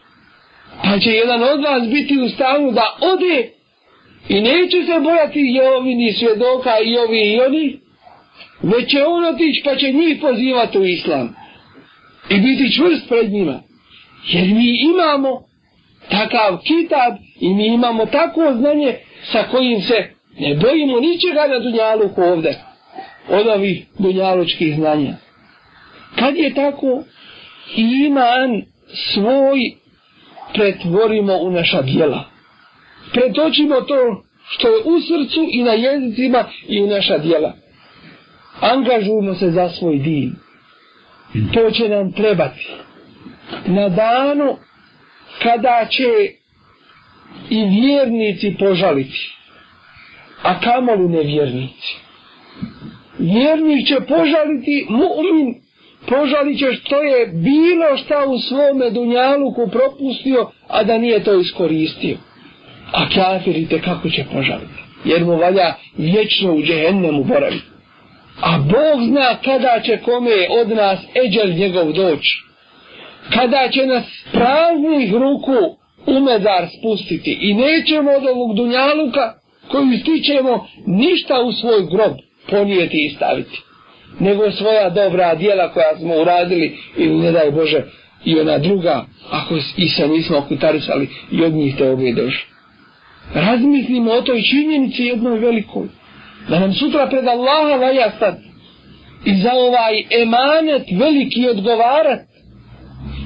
Pa 0.84 0.98
će 0.98 1.10
jedan 1.10 1.42
od 1.42 1.60
vas 1.62 1.88
biti 1.88 2.20
u 2.20 2.28
stanu 2.28 2.72
da 2.72 2.96
ode 3.00 3.50
i 4.28 4.40
neće 4.40 4.76
se 4.86 5.00
bojati 5.00 5.40
i 5.40 5.60
ovi 5.60 5.94
ni 5.94 6.12
svjedoka 6.12 6.78
i 6.84 6.96
ovi 6.98 7.32
i 7.32 7.40
oni, 7.40 7.78
već 8.62 8.90
će 8.90 9.04
on 9.04 9.24
otići 9.24 9.62
pa 9.64 9.76
će 9.76 9.92
njih 9.92 10.18
pozivati 10.20 10.78
u 10.78 10.84
islam 10.84 11.36
i 12.30 12.40
biti 12.40 12.76
čvrst 12.76 13.08
pred 13.08 13.32
njima. 13.32 13.62
Jer 14.28 14.48
mi 14.48 14.78
imamo 14.80 15.46
takav 16.10 16.58
kitab 16.58 17.14
i 17.40 17.54
mi 17.54 17.66
imamo 17.66 18.06
tako 18.06 18.54
znanje 18.54 18.94
sa 19.32 19.42
kojim 19.50 19.80
se 19.80 20.16
ne 20.38 20.54
bojimo 20.54 21.00
ničega 21.00 21.46
na 21.46 21.58
dunjaluku 21.58 22.22
ovde 22.22 22.54
od 23.28 23.46
ovih 23.46 23.86
dunjalučkih 23.98 24.74
znanja. 24.74 25.16
Kad 26.18 26.36
je 26.36 26.54
tako, 26.54 27.04
iman 27.76 28.62
svoj 28.94 29.72
pretvorimo 30.54 31.36
u 31.36 31.50
naša 31.50 31.82
dijela. 31.82 32.24
Pretočimo 33.12 33.80
to 33.80 34.22
što 34.48 34.68
je 34.68 34.76
u 34.84 35.00
srcu 35.00 35.46
i 35.50 35.62
na 35.62 35.72
jezicima 35.72 36.44
i 36.68 36.82
u 36.82 36.86
naša 36.86 37.18
dijela. 37.18 37.52
Angažujemo 38.60 39.34
se 39.34 39.50
za 39.50 39.68
svoj 39.68 39.98
din. 39.98 40.34
To 41.54 41.70
će 41.70 41.88
nam 41.88 42.12
trebati. 42.12 42.68
Na 43.66 43.88
danu 43.88 44.56
kada 45.42 45.86
će 45.90 46.08
i 47.50 47.64
vjernici 47.64 48.56
požaliti, 48.58 49.36
a 50.42 50.60
kamoli 50.60 51.08
nevjernici. 51.08 51.96
Vjernik 53.18 53.88
će 53.88 53.94
požaliti, 54.00 54.86
mu'min 54.90 55.65
požalit 56.08 56.58
ćeš 56.58 56.80
što 56.80 57.02
je 57.02 57.26
bilo 57.26 57.96
šta 57.96 58.24
u 58.26 58.38
svome 58.38 58.90
dunjaluku 58.90 59.68
propustio, 59.70 60.50
a 60.68 60.84
da 60.84 60.98
nije 60.98 61.24
to 61.24 61.40
iskoristio. 61.40 62.16
A 62.92 63.08
kafirite 63.14 63.80
kako 63.80 64.10
će 64.10 64.24
požaliti, 64.32 64.82
jer 65.04 65.24
mu 65.24 65.36
valja 65.36 65.74
vječno 65.96 66.52
u 66.52 66.62
džehennemu 66.62 67.24
boraviti. 67.24 67.66
A 68.40 68.58
Bog 68.58 69.08
zna 69.08 69.36
kada 69.44 69.80
će 69.84 69.98
kome 70.04 70.46
od 70.60 70.68
nas 70.68 70.98
eđel 71.24 71.48
njegov 71.48 71.92
doći 71.92 72.46
kada 73.32 73.68
će 73.72 73.86
nas 73.86 74.04
praznih 74.32 75.12
ruku 75.12 75.76
umedar 76.06 76.66
spustiti 76.78 77.38
i 77.40 77.54
nećemo 77.54 78.10
od 78.10 78.26
ovog 78.26 78.56
dunjaluka 78.56 79.32
koju 79.68 79.98
stićemo 80.00 80.66
ništa 80.86 81.40
u 81.40 81.52
svoj 81.52 81.86
grob 81.90 82.16
ponijeti 82.50 83.06
i 83.06 83.14
staviti 83.16 83.60
nego 84.20 84.50
svoja 84.50 84.90
dobra 84.90 85.34
dijela 85.34 85.72
koja 85.72 85.98
smo 85.98 86.14
uradili 86.14 86.78
i 86.96 87.06
ne 87.06 87.32
daj 87.32 87.50
Bože 87.50 87.82
i 88.24 88.40
ona 88.40 88.58
druga 88.58 89.04
ako 89.30 89.54
i 89.76 89.88
se 89.88 90.08
nismo 90.08 90.38
okutarisali 90.38 91.08
i 91.30 91.44
od 91.44 91.52
njih 91.52 91.76
te 91.76 91.90
obje 91.90 92.14
došli 92.14 92.44
razmislimo 93.34 94.12
o 94.12 94.22
toj 94.22 94.42
činjenici 94.42 95.02
jednoj 95.02 95.38
velikoj 95.38 95.88
da 96.48 96.58
nam 96.58 96.74
sutra 96.74 97.06
pred 97.06 97.26
Allaha 97.26 97.76
valja 97.76 98.10
stati 98.16 98.42
i 99.24 99.36
za 99.42 99.52
ovaj 99.52 100.22
emanet 100.22 100.82
veliki 100.98 101.48
odgovarat 101.48 102.20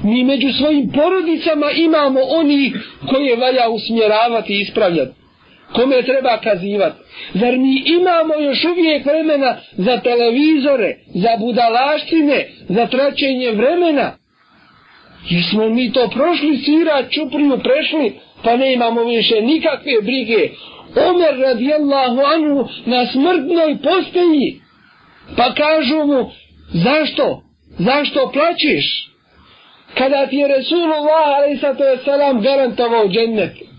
Mi 0.03 0.23
među 0.23 0.47
svojim 0.57 0.91
porodicama 0.91 1.71
imamo 1.71 2.19
oni 2.29 2.73
koje 3.09 3.35
valja 3.35 3.69
usmjeravati 3.69 4.53
i 4.53 4.61
ispravljati. 4.61 5.20
Kome 5.73 6.01
treba 6.01 6.37
kazivati. 6.37 6.97
Zar 7.33 7.57
mi 7.57 7.83
imamo 7.85 8.33
još 8.39 8.65
uvijek 8.65 9.05
vremena 9.05 9.57
za 9.77 9.97
televizore, 9.97 10.95
za 11.13 11.29
budalaštine, 11.39 12.47
za 12.69 12.87
traćenje 12.87 13.51
vremena? 13.51 14.11
Jesmo 15.29 15.69
mi 15.69 15.93
to 15.93 16.09
prošli 16.09 16.57
sira, 16.57 17.09
čupriju 17.09 17.59
prešli, 17.63 18.13
pa 18.43 18.57
ne 18.57 18.73
imamo 18.73 19.03
više 19.03 19.41
nikakve 19.41 20.01
brige. 20.01 20.49
Omer 21.09 21.39
radijallahu 21.39 22.19
anhu 22.35 22.69
na 22.85 23.05
smrtnoj 23.05 23.77
posteji. 23.83 24.61
Pa 25.37 25.53
kažu 25.53 26.05
mu, 26.05 26.31
zašto? 26.73 27.43
Zašto 27.79 28.31
plaćeš? 28.33 29.11
Kada 29.97 30.27
ti 30.27 30.35
je 30.35 30.47
Resulullah 30.47 31.27
a.s. 31.37 32.43
garantovao 32.43 33.07
džennet 33.07 33.70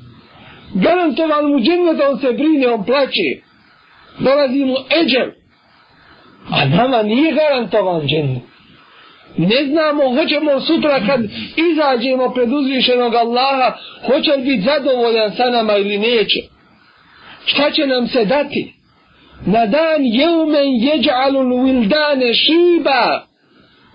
garantovan 0.75 1.45
mu 1.47 1.61
džennet, 1.61 2.01
on 2.11 2.19
se 2.21 2.33
brine, 2.33 2.69
on 2.69 2.85
plaće. 2.85 3.29
Dolazi 4.19 4.65
mu 4.65 4.77
eđel. 5.03 5.31
A 6.51 6.65
nama 6.65 7.03
nije 7.03 7.33
garantovan 7.33 8.07
džennet. 8.07 8.43
Ne 9.37 9.65
znamo, 9.67 10.03
hoćemo 10.15 10.61
sutra 10.61 11.01
kad 11.07 11.21
izađemo 11.71 12.31
pred 12.31 12.53
uzvišenog 12.53 13.15
Allaha, 13.15 13.77
hoće 14.07 14.33
li 14.33 14.43
biti 14.43 14.63
zadovoljan 14.63 15.31
sa 15.37 15.51
nama 15.51 15.77
ili 15.77 15.99
neće. 15.99 16.41
Šta 17.45 17.71
će 17.71 17.87
nam 17.87 18.09
se 18.09 18.25
dati? 18.25 18.73
Na 19.47 19.67
dan 19.67 20.05
jeumen 20.05 20.73
jeđalul 20.81 21.53
wildane 21.65 22.35
šiba, 22.35 23.27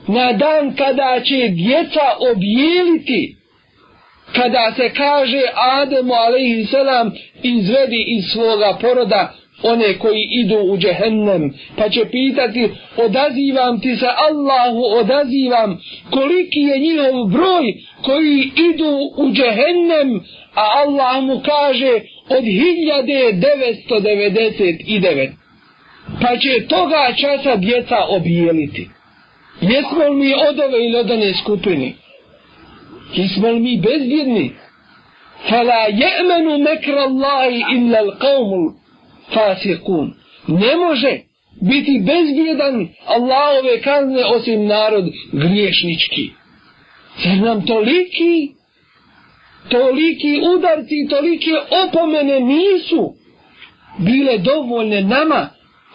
na 0.08 0.34
dan 0.34 0.76
kada 0.76 1.22
će 1.24 1.48
djeca 1.48 2.02
objeliti, 2.32 3.36
kada 4.36 4.74
se 4.76 4.90
kaže 4.90 5.42
Ademu 5.54 6.14
alaihissalam 6.14 7.12
izvedi 7.44 8.04
iz 8.08 8.24
svoga 8.34 8.78
poroda, 8.82 9.34
one 9.64 10.00
koji 10.00 10.28
idu 10.32 10.58
u 10.58 10.78
džehennem, 10.78 11.54
pa 11.78 11.90
će 11.90 12.06
pitati, 12.12 12.70
odazivam 12.98 13.82
ti 13.82 13.96
se 13.96 14.08
Allahu, 14.30 14.84
odazivam, 15.00 15.82
koliki 16.12 16.60
je 16.60 16.80
njihov 16.80 17.26
broj 17.26 17.74
koji 18.02 18.52
idu 18.72 19.12
u 19.18 19.32
džehennem, 19.34 20.20
a 20.56 20.62
Allah 20.86 21.24
mu 21.24 21.42
kaže 21.46 22.00
od 22.30 22.44
1999. 22.44 25.30
Pa 26.22 26.38
će 26.38 26.68
toga 26.68 27.14
časa 27.22 27.56
djeca 27.56 27.98
obijeliti. 28.10 28.90
Jesmo 29.62 30.04
li 30.10 30.16
mi 30.16 30.34
od 30.50 30.60
ove 30.60 30.86
ili 30.86 30.98
od 30.98 31.12
one 31.12 31.34
skupine? 31.42 31.94
Jesmo 33.16 33.52
li 33.52 33.60
mi 33.60 33.78
bezbjedni? 33.78 34.52
Fala 35.50 35.88
je'menu 35.90 36.58
mekra 36.58 37.02
Allahi 37.02 37.64
illa 37.76 38.02
l'qavmul 38.02 38.74
fasikun. 39.34 40.14
Ne 40.48 40.76
može 40.76 41.20
biti 41.62 42.04
bezbjedan 42.06 42.88
Allahove 43.06 43.82
kazne 43.82 44.26
osim 44.26 44.66
narod 44.66 45.06
griješnički. 45.32 46.30
Zar 47.24 47.38
nam 47.38 47.66
toliki 47.66 48.58
toliki 49.70 50.42
udarci, 50.56 51.08
tolike 51.10 51.52
opomene 51.86 52.40
nisu 52.40 53.14
bile 53.98 54.38
dovoljne 54.38 55.02
nama 55.02 55.50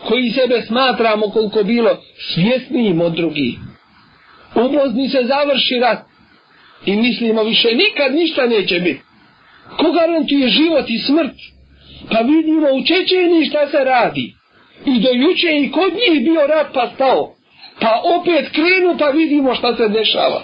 koji 0.09 0.31
sebe 0.31 0.63
smatramo 0.63 1.31
koliko 1.31 1.63
bilo 1.63 1.97
svjesnijim 2.35 3.01
od 3.01 3.13
drugih. 3.13 3.59
U 4.55 4.69
Bosni 4.69 5.09
se 5.09 5.25
završi 5.25 5.79
rat 5.79 5.99
i 6.87 6.97
mislimo 6.97 7.43
više 7.43 7.69
nikad 7.75 8.15
ništa 8.15 8.47
neće 8.47 8.81
biti. 8.81 9.01
Ko 9.77 9.93
garantuje 9.93 10.49
život 10.49 10.85
i 10.89 10.99
smrt? 10.99 11.37
Pa 12.11 12.19
vidimo 12.19 12.67
u 12.67 12.85
Čečeni 12.85 13.47
šta 13.47 13.69
se 13.69 13.85
radi. 13.85 14.35
I 14.87 15.01
do 15.01 15.09
juče 15.13 15.59
i 15.59 15.71
kod 15.71 15.93
njih 15.93 16.25
bio 16.25 16.47
rat 16.47 16.67
pa 16.75 16.91
stao. 16.95 17.35
Pa 17.81 18.01
opet 18.19 18.49
krenu 18.53 18.97
pa 18.99 19.11
vidimo 19.11 19.55
šta 19.55 19.77
se 19.77 19.89
dešava. 19.89 20.43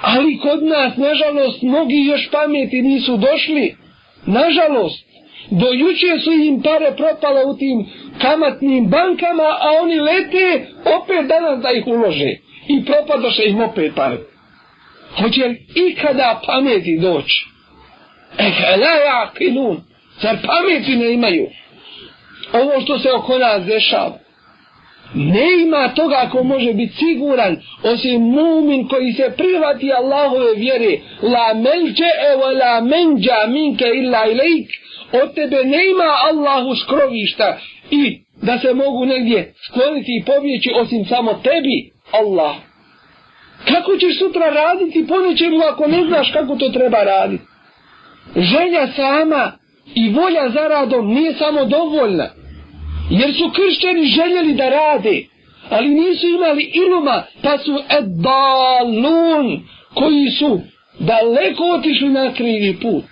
Ali 0.00 0.38
kod 0.38 0.62
nas, 0.62 0.96
nažalost, 0.96 1.62
mnogi 1.62 2.04
još 2.04 2.30
pameti 2.30 2.82
nisu 2.82 3.16
došli. 3.16 3.76
Nažalost, 4.26 5.04
do 5.50 5.66
juče 5.72 6.20
su 6.24 6.32
im 6.32 6.62
pare 6.62 6.92
propale 6.96 7.44
u 7.44 7.56
tim 7.56 7.86
kamatnim 8.20 8.88
bankama, 8.88 9.48
a 9.60 9.68
oni 9.82 10.00
lete 10.00 10.66
opet 11.00 11.26
danas 11.26 11.62
da 11.62 11.70
ih 11.70 11.86
ulože. 11.86 12.36
I 12.68 12.84
propadoše 12.84 13.42
im 13.46 13.60
opet 13.60 13.94
pare. 13.94 14.31
Hoće 15.18 15.48
li 15.48 15.66
ikada 15.74 16.40
pameti 16.46 16.98
doći? 16.98 17.46
E, 18.38 18.76
la 18.76 18.90
ja 18.90 19.32
kinun. 19.38 19.80
Zar 20.22 20.36
pameti 20.46 20.96
ne 20.96 21.12
imaju? 21.12 21.48
Ovo 22.52 22.80
što 22.80 22.98
se 22.98 23.12
oko 23.12 23.38
nas 23.38 23.64
dešava. 23.64 24.18
Ne 25.14 25.46
ima 25.62 25.88
toga 25.88 26.28
ko 26.32 26.42
može 26.42 26.72
biti 26.72 26.94
siguran 26.96 27.56
osim 27.82 28.22
mumin 28.22 28.88
koji 28.88 29.12
se 29.12 29.32
prihvati 29.36 29.92
Allahove 29.92 30.54
vjere. 30.56 30.98
La 31.22 31.54
melče 31.54 32.10
evo 32.32 32.44
la 32.50 32.80
menđa 32.80 33.46
minke 33.48 33.84
illa 33.94 34.26
ilajk. 34.26 34.70
Od 35.22 35.34
tebe 35.34 35.56
ne 35.64 35.90
ima 35.90 36.10
Allahu 36.30 36.76
skrovišta 36.76 37.58
i 37.90 38.18
da 38.42 38.58
se 38.58 38.74
mogu 38.74 39.04
negdje 39.04 39.54
skloniti 39.66 40.16
i 40.16 40.24
pobjeći 40.24 40.70
osim 40.76 41.04
samo 41.04 41.34
tebi, 41.34 41.90
Allah. 42.12 42.56
Kako 43.64 43.96
ćeš 43.96 44.18
sutra 44.18 44.50
raditi 44.50 45.06
po 45.08 45.18
nečemu 45.18 45.60
ako 45.72 45.86
ne 45.86 46.04
znaš 46.06 46.32
kako 46.32 46.56
to 46.56 46.68
treba 46.68 47.02
raditi? 47.02 47.44
Želja 48.36 48.92
sama 48.96 49.52
i 49.94 50.08
volja 50.08 50.48
za 50.48 50.68
radom 50.68 51.14
nije 51.14 51.34
samo 51.34 51.64
dovoljna. 51.64 52.28
Jer 53.10 53.34
su 53.34 53.50
kršćani 53.54 54.06
željeli 54.06 54.54
da 54.54 54.68
rade, 54.68 55.22
ali 55.70 55.88
nisu 55.88 56.26
imali 56.26 56.72
iluma, 56.74 57.22
pa 57.42 57.58
su 57.58 57.78
edalun, 57.98 59.60
koji 59.94 60.30
su 60.30 60.60
daleko 60.98 61.64
otišli 61.64 62.08
na 62.08 62.34
krivi 62.34 62.80
put. 62.82 63.04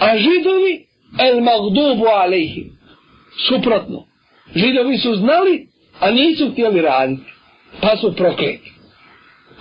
A 0.00 0.18
židovi, 0.18 0.86
el 1.18 1.40
magdubu 1.40 2.06
alejhim. 2.06 2.78
Suprotno. 3.48 4.04
Židovi 4.54 4.98
su 4.98 5.14
znali, 5.14 5.66
a 6.00 6.10
nisu 6.10 6.50
htjeli 6.52 6.80
raditi. 6.80 7.32
Pa 7.80 7.96
su 7.96 8.14
prokleti. 8.16 8.72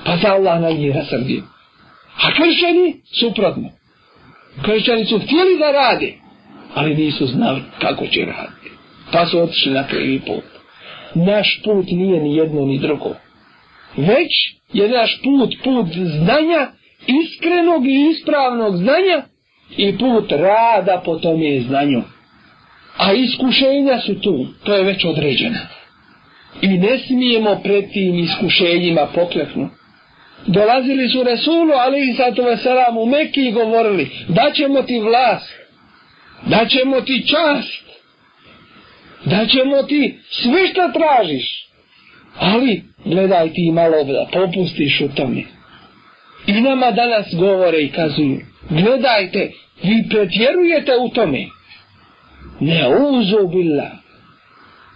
Pa 0.08 0.18
se 0.18 0.28
Allah 0.28 0.62
na 0.62 0.70
njih 0.72 0.96
rasrdio. 0.96 1.44
A 2.24 2.28
kršćani, 2.32 3.02
suprotno. 3.20 3.70
Kršćani 4.62 5.06
su 5.06 5.20
htjeli 5.20 5.60
da 5.60 5.72
rade, 5.72 6.14
ali 6.74 6.96
nisu 6.96 7.28
znali 7.28 7.62
kako 7.82 8.08
će 8.08 8.26
raditi. 8.26 8.70
Pa 9.12 9.26
su 9.26 9.40
otišli 9.40 9.74
na 9.74 9.88
krivi 9.88 10.20
put. 10.20 10.44
Naš 11.16 11.62
put 11.64 11.86
nije 11.92 12.22
ni 12.22 12.36
jedno 12.36 12.66
ni 12.66 12.80
drugo. 12.80 13.16
Već 13.98 14.32
je 14.74 14.90
naš 14.90 15.22
put 15.24 15.56
put 15.64 15.88
znanja, 15.94 16.68
iskrenog 17.08 17.88
i 17.88 18.10
ispravnog 18.12 18.78
znanja 18.78 19.24
i 19.78 19.98
put 19.98 20.32
rada 20.32 21.02
po 21.06 21.16
tom 21.16 21.42
je 21.42 21.62
znanju. 21.62 22.04
A 22.98 23.14
iskušenja 23.14 24.00
su 24.06 24.22
tu, 24.22 24.48
to 24.64 24.76
je 24.76 24.84
već 24.84 25.06
određeno. 25.06 25.60
I 26.62 26.68
ne 26.68 27.00
smijemo 27.08 27.60
pred 27.64 27.92
tim 27.92 28.20
iskušenjima 28.20 29.08
pokleknuti. 29.16 29.78
Dolazili 30.46 31.10
su 31.10 31.24
Resulu, 31.24 31.74
alaihi 31.74 32.14
sallatu 32.14 32.36
sato 32.36 32.50
veselam, 32.50 32.98
u 32.98 33.06
i 33.36 33.52
govorili, 33.52 34.10
da 34.28 34.52
ćemo 34.54 34.82
ti 34.82 35.00
vlast, 35.00 35.54
da 36.46 36.66
ćemo 36.66 37.02
ti 37.02 37.28
čast, 37.28 37.88
da 39.26 39.46
ćemo 39.46 39.84
ti 39.84 40.20
sve 40.30 40.68
što 40.68 40.82
tražiš. 40.94 41.68
Ali, 42.40 42.84
gledaj 43.06 43.54
ti 43.54 43.72
malo 43.72 44.04
da 44.04 44.28
popustiš 44.34 45.02
u 45.02 45.10
tome. 45.16 45.44
I 46.48 46.62
nama 46.62 46.92
danas 46.92 47.26
govore 47.34 47.82
i 47.82 47.92
kazuju, 47.92 48.40
gledajte, 48.70 49.52
vi 49.84 50.10
pretjerujete 50.10 50.92
u 50.98 51.10
tome. 51.10 51.46
Ne 52.60 52.88
uzubila. 53.10 53.92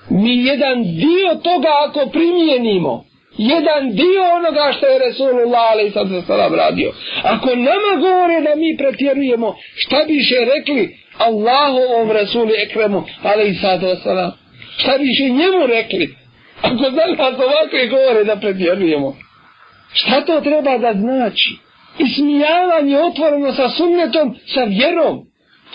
Mi 0.10 0.46
jedan 0.46 0.84
dio 0.84 1.36
toga 1.44 1.70
ako 1.88 2.10
primijenimo, 2.10 3.06
jedan 3.38 3.92
dio 3.96 4.24
onoga 4.36 4.74
što 4.78 4.86
je 4.86 5.00
Resulullah 5.00 5.72
ali 5.72 5.92
sad 5.92 6.08
se 6.10 6.22
salam 6.28 6.54
radio. 6.54 6.92
Ako 7.24 7.56
nama 7.56 7.92
govore 8.00 8.42
da 8.42 8.56
mi 8.56 8.78
pretjerujemo, 8.78 9.56
šta 9.76 9.98
biše 10.08 10.36
rekli 10.56 10.98
Allahovom 11.18 12.12
Resuli 12.12 12.54
Ekremu 12.64 13.04
ali 13.24 13.56
sad 13.56 13.82
salam. 14.04 14.32
Šta 14.78 14.98
biše 14.98 15.24
njemu 15.24 15.68
rekli? 15.68 16.16
Ako 16.62 16.84
za 16.84 17.06
nas 17.18 17.40
ovakve 17.40 17.88
govore 17.88 18.24
da 18.24 18.36
pretjerujemo. 18.36 19.16
Šta 19.94 20.26
to 20.26 20.42
treba 20.42 20.78
da 20.78 20.94
znači? 20.94 21.50
Ismijavanje 22.00 23.00
otvoreno 23.00 23.54
sa 23.54 23.70
sunnetom, 23.70 24.36
sa 24.54 24.64
vjerom. 24.64 25.20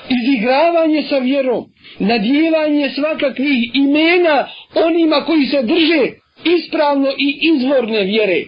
Izigravanje 0.08 1.02
sa 1.02 1.18
vjerom. 1.18 1.64
Nadjevanje 1.98 2.90
svakakvih 2.90 3.70
imena 3.74 4.48
onima 4.74 5.24
koji 5.26 5.46
se 5.46 5.62
drže 5.62 6.25
ispravno 6.44 7.08
i 7.18 7.38
izvorne 7.54 8.02
vjere. 8.02 8.44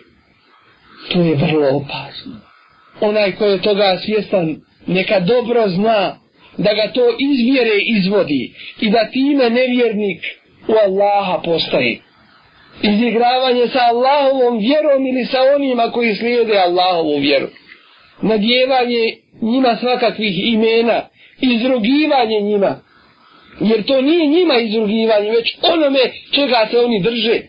To 1.13 1.21
je 1.21 1.35
vrlo 1.35 1.77
opasno. 1.77 2.41
Onaj 3.01 3.33
ko 3.33 3.45
je 3.45 3.63
toga 3.63 3.99
svjestan, 4.05 4.57
neka 4.87 5.21
dobro 5.21 5.69
zna 5.69 6.19
da 6.57 6.75
ga 6.75 6.93
to 6.93 7.09
iz 7.19 7.39
vjere 7.45 7.79
izvodi 7.87 8.53
i 8.81 8.91
da 8.91 9.11
time 9.11 9.51
nevjernik 9.51 10.25
u 10.69 10.73
Allaha 10.87 11.41
postaje. 11.45 11.99
Izigravanje 12.83 13.69
sa 13.69 13.79
Allahovom 13.79 14.59
vjerom 14.59 15.07
ili 15.07 15.25
sa 15.25 15.39
onima 15.57 15.91
koji 15.91 16.15
slijede 16.15 16.59
Allahovu 16.59 17.19
vjeru. 17.19 17.49
Nadjevanje 18.23 19.17
njima 19.43 19.77
svakakvih 19.81 20.53
imena, 20.53 21.09
izrugivanje 21.41 22.41
njima. 22.41 22.81
Jer 23.61 23.85
to 23.85 24.01
nije 24.03 24.27
njima 24.27 24.59
izrugivanje, 24.59 25.31
već 25.31 25.57
onome 25.63 26.01
čega 26.35 26.69
se 26.71 26.79
oni 26.79 27.03
drže 27.03 27.41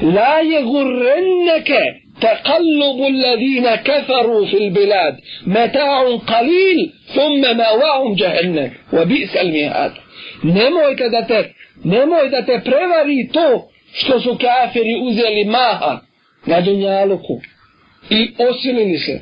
La 0.00 0.38
je 0.40 0.62
gurrenneke 0.62 2.02
تقلب 2.20 3.06
الذين 3.08 3.74
كفروا 3.74 4.46
في 4.46 4.56
البلاد 4.56 5.14
متاع 5.46 6.16
قليل 6.16 6.92
ثم 7.14 7.56
ماواهم 7.56 8.14
جهنم 8.14 8.70
وبئس 8.92 9.36
المهاد 9.36 9.92
nemojte 10.44 11.08
da 11.08 11.26
te 11.26 11.54
nemoj 11.84 12.28
da 12.30 12.42
te 12.46 12.60
prevari 12.64 13.28
to 13.32 13.68
što 13.92 14.20
su 14.20 14.38
kafiri 14.40 14.94
uzeli 15.02 15.44
maha 15.44 16.00
na 16.46 16.60
dunjaluku 16.60 17.40
i 18.10 18.30
osilili 18.48 18.98
se 18.98 19.20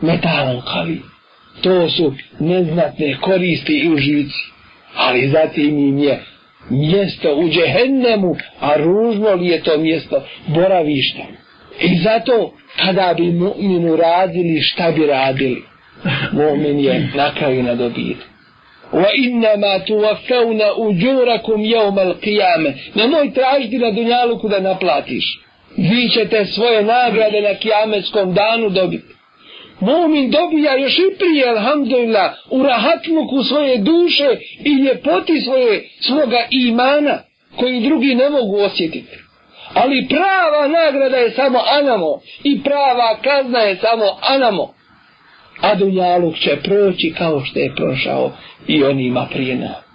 metalom 0.00 0.60
kali 0.72 1.00
to 1.62 1.88
su 1.90 2.14
neznatne 2.40 3.16
koristi 3.20 3.72
i 3.72 3.88
užici 3.88 4.38
ali 4.96 5.28
zatim 5.28 5.78
im 5.78 5.98
je 5.98 6.20
mjesto 6.69 7.35
u 7.35 7.49
džehennemu 7.49 8.35
a 8.59 8.77
ružno 8.77 9.33
li 9.33 9.47
je 9.47 9.63
to 9.63 9.77
mjesto 9.77 10.23
boravišta 10.47 11.23
I 11.79 11.97
zato 11.97 12.53
kada 12.77 13.13
bi 13.17 13.23
mu'minu 13.23 13.95
radili 13.95 14.61
šta 14.61 14.91
bi 14.91 15.05
radili? 15.05 15.63
Mu'min 16.31 16.79
je 16.79 17.09
na 17.15 17.33
kraju 17.35 17.63
na 17.63 17.75
dobit. 17.75 18.17
Wa 18.93 19.09
innama 19.17 19.79
tuwaffawna 19.87 20.73
ujurakum 20.77 21.61
yawm 21.61 21.97
al-qiyamah. 21.99 22.73
Nemoj 22.95 23.33
tražiti 23.33 23.77
na 23.77 23.91
dunjaluku 23.91 24.49
da 24.49 24.59
naplatiš. 24.59 25.39
Vi 25.77 26.09
ćete 26.09 26.45
svoje 26.45 26.83
nagrade 26.83 27.41
na 27.41 27.53
kijametskom 27.53 28.33
danu 28.33 28.69
dobiti. 28.69 29.16
Mumin 29.79 30.31
dobija 30.31 30.77
još 30.77 30.97
i 30.97 31.17
prije, 31.17 31.49
alhamdulillah, 31.49 32.33
u 32.49 32.63
rahatluku 32.63 33.43
svoje 33.43 33.77
duše 33.77 34.29
i 34.65 34.73
ljepoti 34.83 35.41
svoje, 35.41 35.89
svoga 35.99 36.47
imana, 36.51 37.19
koji 37.55 37.81
drugi 37.81 38.15
ne 38.15 38.29
mogu 38.29 38.57
osjetiti. 38.57 39.17
Ali 39.73 40.07
prava 40.09 40.67
nagrada 40.67 41.17
je 41.17 41.31
samo 41.31 41.59
anamo 41.81 42.19
i 42.43 42.63
prava 42.63 43.17
kazna 43.23 43.59
je 43.59 43.75
samo 43.75 44.03
anamo. 44.21 44.73
A 45.61 45.75
dunjaluk 45.75 46.35
će 46.35 46.57
proći 46.63 47.13
kao 47.17 47.45
što 47.45 47.59
je 47.59 47.75
prošao 47.75 48.31
i 48.67 48.83
onima 48.83 49.27
prije 49.33 49.55
nas. 49.55 49.86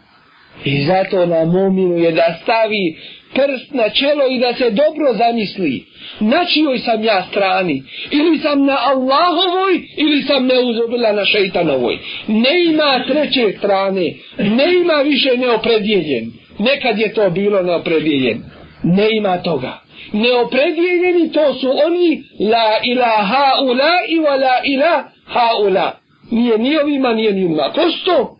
I 0.64 0.84
zato 0.84 1.26
na 1.26 1.44
mominu 1.44 1.98
je 1.98 2.12
da 2.12 2.38
stavi 2.42 2.96
prst 3.34 3.74
na 3.74 3.88
čelo 3.88 4.26
i 4.30 4.38
da 4.38 4.54
se 4.54 4.70
dobro 4.70 5.12
zamisli. 5.12 5.84
Na 6.20 6.44
čijoj 6.44 6.78
sam 6.78 7.04
ja 7.04 7.26
strani? 7.30 7.82
Ili 8.10 8.38
sam 8.38 8.64
na 8.64 8.76
Allahovoj 8.80 9.74
ili 9.96 10.22
sam 10.22 10.46
neuzobila 10.46 11.12
na 11.12 11.24
šeitanovoj? 11.24 11.98
Ne 12.28 12.64
ima 12.64 13.04
treće 13.08 13.54
strane. 13.58 14.14
Ne 14.38 14.74
ima 14.74 14.94
više 14.94 15.36
neopredjeljen. 15.36 16.32
Nekad 16.58 16.98
je 16.98 17.14
to 17.14 17.30
bilo 17.30 17.62
neopredjeljen 17.62 18.42
ne 18.82 19.16
ima 19.16 19.42
toga. 19.42 19.78
Neopredjeljeni 20.12 21.32
to 21.32 21.54
su 21.54 21.70
oni 21.86 22.22
la 22.40 22.80
ilaha 22.84 23.62
ula 23.62 23.92
i 24.08 24.18
wa 24.18 24.40
la 24.40 24.60
ilaha 24.64 25.56
ula. 25.66 25.92
Nije 26.30 26.58
ni 26.58 26.76
ovima, 26.76 27.12
nije 27.12 27.32
ni 27.32 27.40
ima. 27.40 27.72
Ko 27.74 27.90
su 27.90 28.04
to? 28.04 28.36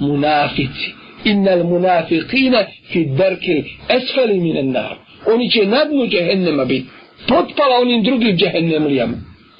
Munafici 0.00 0.94
Innal 1.23 1.63
munafiqina 1.63 2.65
fi 2.91 3.05
darkil 3.05 3.63
esfali 3.89 4.39
minan 4.39 4.71
nar. 4.71 4.97
Oni 5.33 5.51
će 5.51 5.65
na 5.65 5.85
dnu 5.85 6.07
džehennema 6.07 6.65
biti. 6.65 6.89
Potpala 7.27 7.79
onim 7.81 8.03
drugim 8.03 8.37
džehennemlijama. 8.37 9.17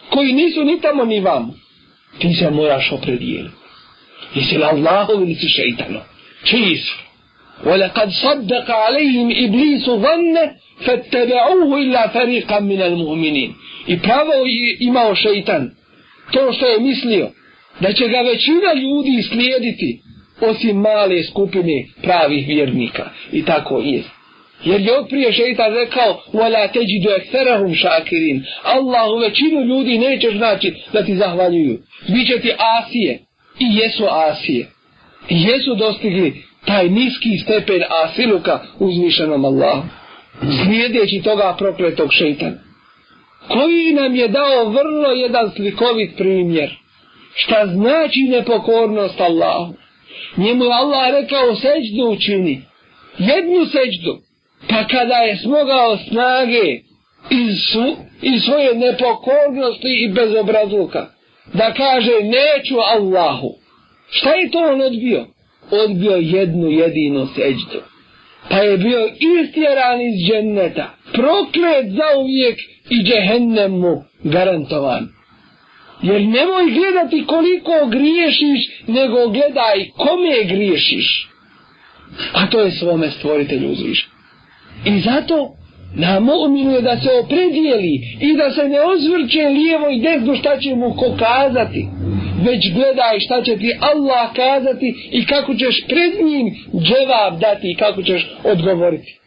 Koji 0.10 0.34
nisu 0.34 0.64
ni 0.64 0.82
tamo 0.82 1.06
ni 1.06 1.20
vam. 1.20 1.52
Ti 2.20 2.34
se 2.34 2.50
moraš 2.50 2.92
opredijeliti. 2.92 3.56
Jesi 4.36 4.58
li 4.58 4.64
Allahov 4.64 5.22
ili 5.22 5.36
si 5.36 5.48
šeitano? 5.50 6.00
Čiji 6.44 6.78
su? 6.78 7.06
ولقد 7.66 8.10
صدق 8.10 8.72
عليهم 8.72 9.32
إبليس 9.32 9.86
ظنه 9.86 10.52
فاتبعوه 10.86 11.78
إلا 11.82 12.08
فريقا 12.08 12.60
من 12.60 12.82
المؤمنين 12.82 13.54
i 13.88 14.00
pravo 14.00 14.34
imao 14.80 15.16
šeitan 15.16 15.72
to 16.32 16.54
što 16.54 16.68
je 16.68 16.80
mislio 16.80 17.30
da 17.80 17.94
će 17.94 18.08
ga 18.08 18.22
većina 18.22 18.74
ljudi 18.74 19.24
slijediti 19.24 20.00
osim 20.41 20.77
male 20.77 21.23
skupine 21.23 21.85
pravih 22.03 22.49
vjernika 22.49 23.11
i 23.33 23.45
tako 23.45 23.79
je 23.79 24.03
jer 24.65 24.81
je 24.81 24.93
prije 25.09 25.33
šeitan 25.33 25.75
rekao 25.75 26.23
wala 26.33 26.69
تَجِدُ 26.73 27.07
ekterahum 27.17 27.75
شَاكِرِينَ 27.75 28.41
Allahu 28.63 29.19
većinu 29.19 29.61
ljudi 29.61 29.99
neće 29.99 30.31
znači 30.37 30.75
da 30.93 31.05
ti 31.05 31.17
zahvaljuju 31.17 31.79
Biće 32.09 32.41
ti 32.41 32.53
asije 32.79 33.19
i 33.59 33.77
jesu 33.77 34.05
asije 34.11 34.67
i 35.29 35.43
jesu 35.43 35.75
dostigli 35.75 36.43
taj 36.67 36.89
niski 36.89 37.39
stepen 37.45 37.83
asiluka 38.05 38.61
uzvišenom 38.79 39.45
Allahu. 39.45 39.83
Slijedeći 40.65 41.23
toga 41.25 41.55
prokletog 41.59 42.09
šeitana. 42.13 42.57
Koji 43.49 43.93
nam 43.93 44.17
je 44.17 44.29
dao 44.29 44.69
vrlo 44.69 45.09
jedan 45.09 45.51
slikovit 45.57 46.17
primjer. 46.17 46.71
Šta 47.35 47.67
znači 47.67 48.21
nepokornost 48.31 49.21
Allahu. 49.21 49.75
Njemu 50.37 50.65
je 50.65 50.73
Allah 50.73 51.11
rekao 51.21 51.57
seđdu 51.57 52.05
učini. 52.11 52.63
Jednu 53.19 53.67
seđdu. 53.67 54.19
Pa 54.69 54.87
kada 54.87 55.15
je 55.15 55.37
smogao 55.37 55.97
snage 55.97 56.81
iz, 57.31 57.59
iz 58.23 58.43
svoje 58.43 58.75
nepokornosti 58.75 60.05
i 60.05 60.09
bezobrazluka. 60.09 61.07
Da 61.53 61.75
kaže 61.75 62.13
neću 62.13 62.77
Allahu. 62.97 63.51
Šta 64.11 64.35
je 64.35 64.51
to 64.51 64.59
on 64.59 64.81
odbio? 64.81 65.27
odbio 65.71 66.17
jednu 66.17 66.71
jedinu 66.71 67.27
seđdu. 67.27 67.83
Pa 68.49 68.57
je 68.57 68.79
bio 68.79 69.09
istjeran 69.41 70.01
iz 70.01 70.27
dženneta, 70.29 70.91
proklet 71.13 71.87
za 71.89 72.19
uvijek 72.19 72.59
i 72.91 73.03
džehennem 73.03 73.73
mu 73.73 74.05
garantovan. 74.23 75.09
Jer 76.03 76.21
nemoj 76.21 76.71
gledati 76.71 77.27
koliko 77.27 77.87
griješiš, 77.91 78.61
nego 78.87 79.29
gledaj 79.29 79.89
kome 79.97 80.45
griješiš. 80.45 81.29
A 82.33 82.47
to 82.47 82.61
je 82.61 82.71
svome 82.71 83.11
stvoritelju 83.11 83.71
uzviš. 83.71 84.09
I 84.85 85.01
zato 85.01 85.49
na 85.95 86.21
mu'minu 86.21 86.71
je 86.71 86.83
da 86.83 86.97
se 86.97 87.09
opredijeli 87.25 88.01
i 88.21 88.37
da 88.37 88.51
se 88.51 88.69
ne 88.69 88.81
ozvrće 88.81 89.49
lijevo 89.49 89.89
i 89.91 90.01
desno 90.01 90.37
šta 90.37 90.59
će 90.59 90.75
mu 90.75 90.95
ko 90.95 91.17
kazati 91.19 91.89
već 92.47 92.73
gledaj 92.75 93.21
šta 93.21 93.43
će 93.43 93.57
ti 93.57 93.79
Allah 93.81 94.33
kazati 94.35 94.95
i 95.11 95.27
kako 95.27 95.55
ćeš 95.55 95.87
pred 95.89 96.27
njim 96.27 96.47
dževab 96.85 97.41
dati 97.41 97.71
i 97.71 97.77
kako 97.77 98.03
ćeš 98.03 98.31
odgovoriti. 98.45 99.19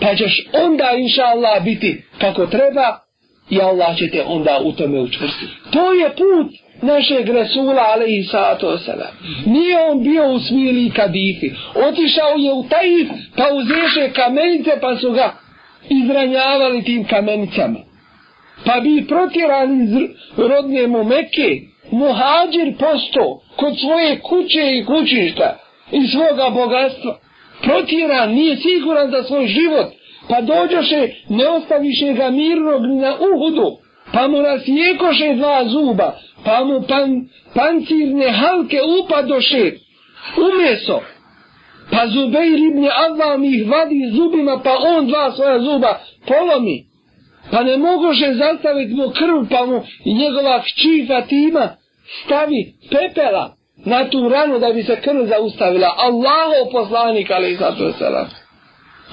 Pa 0.00 0.14
ćeš 0.14 0.46
onda 0.52 0.90
inša 0.98 1.22
Allah 1.22 1.64
biti 1.64 2.02
kako 2.18 2.46
treba 2.46 2.98
i 3.50 3.60
Allah 3.60 3.96
će 3.98 4.10
te 4.10 4.22
onda 4.26 4.60
u 4.64 4.72
tome 4.72 5.00
učvrstiti. 5.00 5.52
To 5.70 5.92
je 5.92 6.08
put 6.08 6.52
našeg 6.82 7.28
Resula 7.28 7.82
alaihi 7.94 8.22
sato 8.22 8.66
wasalam. 8.66 9.12
Nije 9.46 9.84
on 9.84 10.02
bio 10.02 10.32
u 10.32 10.38
smili 10.40 10.90
kadifi. 10.90 11.50
Otišao 11.74 12.34
je 12.36 12.52
u 12.52 12.64
taj 12.68 12.88
pa 13.36 13.54
uzeše 13.54 14.12
kamenice 14.12 14.70
pa 14.80 14.96
su 14.96 15.10
ga 15.12 15.34
izranjavali 15.88 16.84
tim 16.84 17.04
kamenicama. 17.04 17.78
Pa 18.64 18.80
bi 18.80 19.06
protjeran 19.08 19.82
iz 19.82 19.90
rodne 20.36 20.86
mu 20.86 21.04
Mekke 21.04 21.60
muhađir 21.90 22.74
posto 22.78 23.42
kod 23.56 23.74
svoje 23.80 24.20
kuće 24.20 24.78
i 24.78 24.84
kućišta 24.84 25.58
i 25.92 26.06
svoga 26.06 26.50
bogatstva. 26.50 27.18
Protjeran, 27.62 28.30
nije 28.34 28.56
siguran 28.56 29.10
za 29.10 29.22
svoj 29.22 29.46
život, 29.46 29.86
pa 30.32 30.40
dođoše, 30.40 31.08
ne 31.28 31.48
ostaviše 31.48 32.12
ga 32.12 32.30
mirnog 32.30 32.82
na 32.86 33.14
uhudu, 33.14 33.76
pa 34.12 34.28
mu 34.28 34.42
rasjekoše 34.42 35.34
dva 35.34 35.64
zuba, 35.64 36.16
pa 36.44 36.64
mu 36.64 36.82
pan, 36.88 37.28
pancirne 37.54 38.30
halke 38.30 38.80
upadoše 39.00 39.72
u 40.36 40.46
meso, 40.58 41.00
pa 41.90 42.06
Zubeir 42.06 42.58
ibn 42.58 42.88
Avam 43.06 43.44
ih 43.44 43.70
vadi 43.70 44.10
zubima, 44.16 44.60
pa 44.64 44.76
on 44.96 45.06
dva 45.06 45.32
svoja 45.32 45.58
zuba 45.60 46.00
polomi, 46.26 46.84
pa 47.50 47.62
ne 47.62 47.76
mogoše 47.76 48.34
zastaviti 48.34 48.94
mu 48.94 49.10
krv, 49.10 49.48
pa 49.50 49.66
mu 49.66 49.82
i 50.04 50.14
njegova 50.14 50.60
hći 50.60 51.06
Fatima 51.08 51.68
stavi 52.24 52.74
pepela 52.90 53.56
na 53.86 54.10
tu 54.10 54.28
ranu 54.28 54.58
da 54.58 54.72
bi 54.72 54.82
se 54.82 54.96
krv 55.00 55.26
zaustavila. 55.26 55.88
Allaho 55.98 56.70
poslanik, 56.72 57.30
ali 57.30 57.52
i 57.52 57.56
zato. 57.56 57.92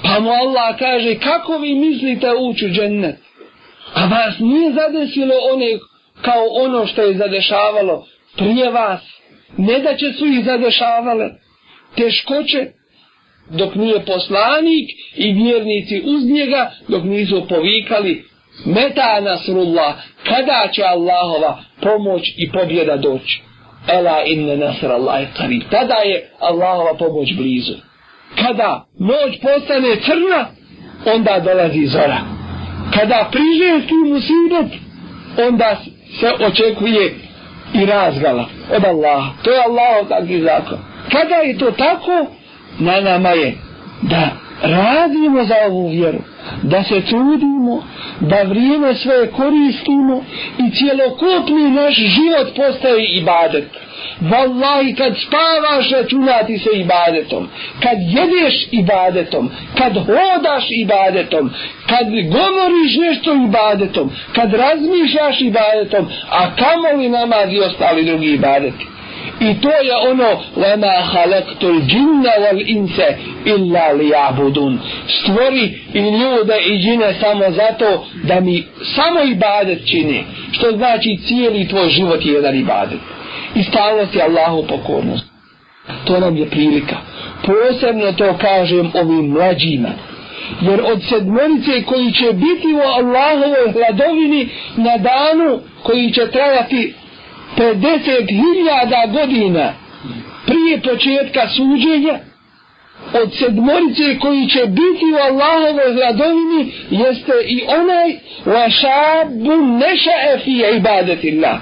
Pa 0.04 0.20
mu 0.20 0.30
Allah 0.30 0.78
kaže, 0.80 1.16
kako 1.16 1.58
vi 1.58 1.76
mislite 1.76 2.28
ući 2.39 2.66
u 2.66 2.70
džennet? 2.70 3.16
A 3.93 4.06
vas 4.06 4.39
nije 4.39 4.74
zadesilo 4.74 5.36
one 5.54 5.78
kao 6.22 6.45
ono 6.62 6.88
što 6.88 7.02
je 7.02 7.18
zadešavalo 7.18 8.06
prije 8.38 8.70
vas. 8.70 9.02
Ne 9.58 9.80
da 9.80 9.95
će 9.95 10.14
su 10.14 10.26
ih 10.26 10.45
zadešavale 10.45 11.30
teškoće 11.95 12.68
dok 13.50 13.76
nije 13.76 14.06
poslanik 14.06 14.89
i 15.16 15.34
vjernici 15.34 16.02
uz 16.06 16.26
njega 16.26 16.72
dok 16.88 17.04
nisu 17.04 17.47
povikali 17.50 18.24
meta 18.66 19.22
nasrullah 19.22 19.95
kada 20.24 20.70
će 20.74 20.84
Allahova 20.84 21.64
pomoć 21.82 22.22
i 22.38 22.52
pobjeda 22.52 22.97
doći. 22.97 23.41
Ela 23.88 24.24
inne 24.26 24.58
nasrallahi 24.58 25.28
qarib. 25.38 25.62
Tada 25.72 25.95
je 25.95 26.30
Allahova 26.39 26.93
pomoć 26.97 27.34
blizu. 27.34 27.88
Kada 28.36 28.86
noć 28.99 29.39
postane 29.41 29.95
crna, 30.05 30.45
onda 31.15 31.39
dolazi 31.39 31.86
zora. 31.86 32.17
Kada 32.93 33.30
priže 33.32 33.88
tu 33.88 33.95
musibet, 33.95 34.80
onda 35.47 35.77
se 36.19 36.45
očekuje 36.45 37.15
i 37.73 37.86
razgala 37.86 38.45
od 38.75 38.86
Allaha. 38.86 39.32
To 39.43 39.51
je 39.51 39.63
Allahov 39.63 40.09
takvi 40.09 40.41
zakon. 40.41 40.77
Kada 41.11 41.36
je 41.36 41.57
to 41.57 41.71
tako, 41.71 42.25
na 42.80 43.01
nama 43.01 43.30
je 43.30 43.53
da 44.01 44.30
radimo 44.61 45.43
za 45.43 45.55
ovu 45.67 45.89
vjeru, 45.89 46.19
da 46.63 46.84
se 46.84 47.01
trudimo, 47.01 47.84
da 48.19 48.43
vrijeme 48.43 48.95
svoje 48.95 49.32
koristimo 49.32 50.23
i 50.57 50.71
cjelokupni 50.75 51.71
naš 51.71 51.95
život 51.95 52.55
postaje 52.55 53.17
ibadet. 53.17 53.65
Wallahi 54.22 54.95
kad 54.95 55.13
spavaš 55.28 55.91
računati 55.91 56.57
se 56.57 56.70
ibadetom, 56.74 57.49
kad 57.84 57.97
jedeš 57.99 58.67
ibadetom, 58.72 59.49
kad 59.78 59.93
hodaš 59.93 60.65
ibadetom, 60.82 61.49
kad 61.89 62.07
govoriš 62.09 62.97
nešto 63.09 63.34
ibadetom, 63.34 64.11
kad 64.36 64.53
razmišljaš 64.53 65.41
ibadetom, 65.41 66.07
a 66.30 66.55
kamo 66.55 67.01
li 67.01 67.09
namaz 67.09 67.53
i 67.53 67.59
ostali 67.59 68.05
drugi 68.05 68.34
ibadeti. 68.34 68.86
I 69.39 69.61
to 69.61 69.70
je 69.70 69.95
ono 70.11 70.41
lema 70.55 70.93
halaktul 71.11 71.82
džinna 71.82 72.34
wal 72.43 72.63
ince 72.67 73.17
illa 73.45 73.91
li 73.91 74.11
abudun. 74.15 74.80
Stvori 75.07 75.80
i 75.93 75.99
ljude 75.99 76.57
i 76.65 76.78
džine 76.78 77.13
samo 77.22 77.51
zato 77.51 78.05
da 78.24 78.39
mi 78.39 78.63
samo 78.95 79.24
ibadet 79.24 79.88
čini. 79.91 80.24
Što 80.51 80.72
znači 80.72 81.17
cijeli 81.28 81.67
tvoj 81.67 81.89
život 81.89 82.26
je 82.26 82.34
jedan 82.34 82.55
ibadet. 82.55 82.99
I 83.56 83.64
stalnost 83.64 84.16
Allahu 84.16 84.68
pokornost. 84.68 85.26
To 86.06 86.20
nam 86.20 86.38
je 86.38 86.50
prilika. 86.50 86.97
Posebno 87.45 88.12
to 88.12 88.38
kažem 88.38 88.91
ovim 88.93 89.26
mlađima. 89.26 89.89
Jer 90.62 90.82
od 90.82 91.02
sedmorice 91.10 91.84
koji 91.86 92.12
će 92.12 92.34
biti 92.34 92.68
u 92.76 92.80
Allahovoj 92.80 93.72
hladovini 93.74 94.50
na 94.76 94.97
danu 94.97 95.60
koji 95.84 96.12
će 96.12 96.32
trajati 96.32 96.93
50.000 97.58 99.12
godina 99.12 99.74
prije 100.45 100.82
početka 100.82 101.47
suđenja 101.47 102.20
od 103.14 103.34
sedmorice 103.39 104.20
koji 104.20 104.47
će 104.47 104.66
biti 104.66 105.06
u 105.14 105.18
Allahovoj 105.18 105.93
hladovini 105.93 106.72
jeste 106.89 107.34
i 107.47 107.64
onaj 107.68 108.18
vašabu 108.45 109.66
neša 109.66 110.36
efije 110.36 110.78
ibadetillah 110.78 111.60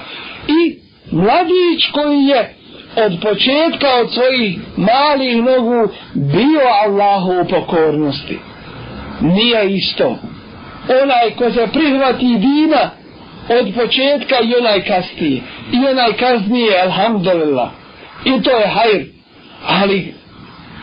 i 0.47 0.86
mladić 1.11 1.91
koji 1.91 2.23
je 2.23 2.53
od 2.95 3.17
početka 3.21 3.87
od 4.01 4.13
svojih 4.13 4.59
malih 4.77 5.43
nogu 5.43 5.93
bio 6.13 6.61
Allahu 6.85 7.41
u 7.41 7.45
pokornosti. 7.49 8.39
Nije 9.21 9.75
isto. 9.75 10.17
Onaj 11.03 11.31
ko 11.37 11.51
se 11.51 11.67
prihvati 11.73 12.37
dina 12.37 12.89
od 13.49 13.73
početka 13.75 14.35
i 14.43 14.55
onaj 14.59 14.83
kasnije. 14.83 15.41
I 15.71 15.77
onaj 15.91 16.13
kasnije 16.13 16.81
alhamdulillah. 16.81 17.69
I 18.25 18.41
to 18.41 18.51
je 18.51 18.67
hajr. 18.67 19.05
Ali 19.67 20.13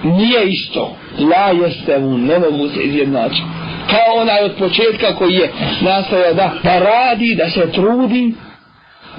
nije 0.04 0.48
isto. 0.48 0.96
Ja 1.18 1.66
jeste 1.66 1.98
mu 1.98 2.18
ne 2.18 2.38
mogu 2.38 2.68
se 2.68 2.82
izjednačiti. 2.82 3.46
Kao 3.90 4.20
onaj 4.20 4.44
od 4.44 4.52
početka 4.58 5.14
koji 5.16 5.34
je 5.34 5.52
nastavio 5.80 6.34
da, 6.34 6.52
da 6.62 6.78
radi, 6.78 7.34
da 7.34 7.50
se 7.50 7.72
trudi 7.72 8.34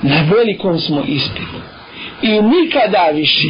na 0.05 0.25
velikom 0.35 0.79
smo 0.79 1.03
ispitu. 1.07 1.59
I 2.21 2.41
nikada 2.41 3.09
više. 3.13 3.47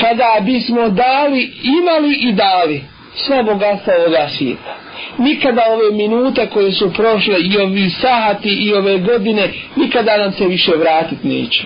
Kada 0.00 0.40
bismo 0.40 0.88
dali 0.88 1.52
imali 1.62 2.14
i 2.14 2.32
dali 2.32 2.82
sve 3.14 3.42
bogatstva 3.42 3.94
ovoga 3.98 4.28
svijeta. 4.38 4.76
Nikada 5.18 5.62
ove 5.68 5.96
minute 5.96 6.46
koje 6.46 6.72
su 6.72 6.92
prošle 6.92 7.34
i 7.40 7.58
ovi 7.58 7.90
sati 7.90 8.48
i 8.48 8.74
ove 8.74 8.98
godine 8.98 9.48
nikada 9.76 10.16
nam 10.16 10.32
se 10.32 10.46
više 10.46 10.72
vratiti 10.76 11.28
neće. 11.28 11.64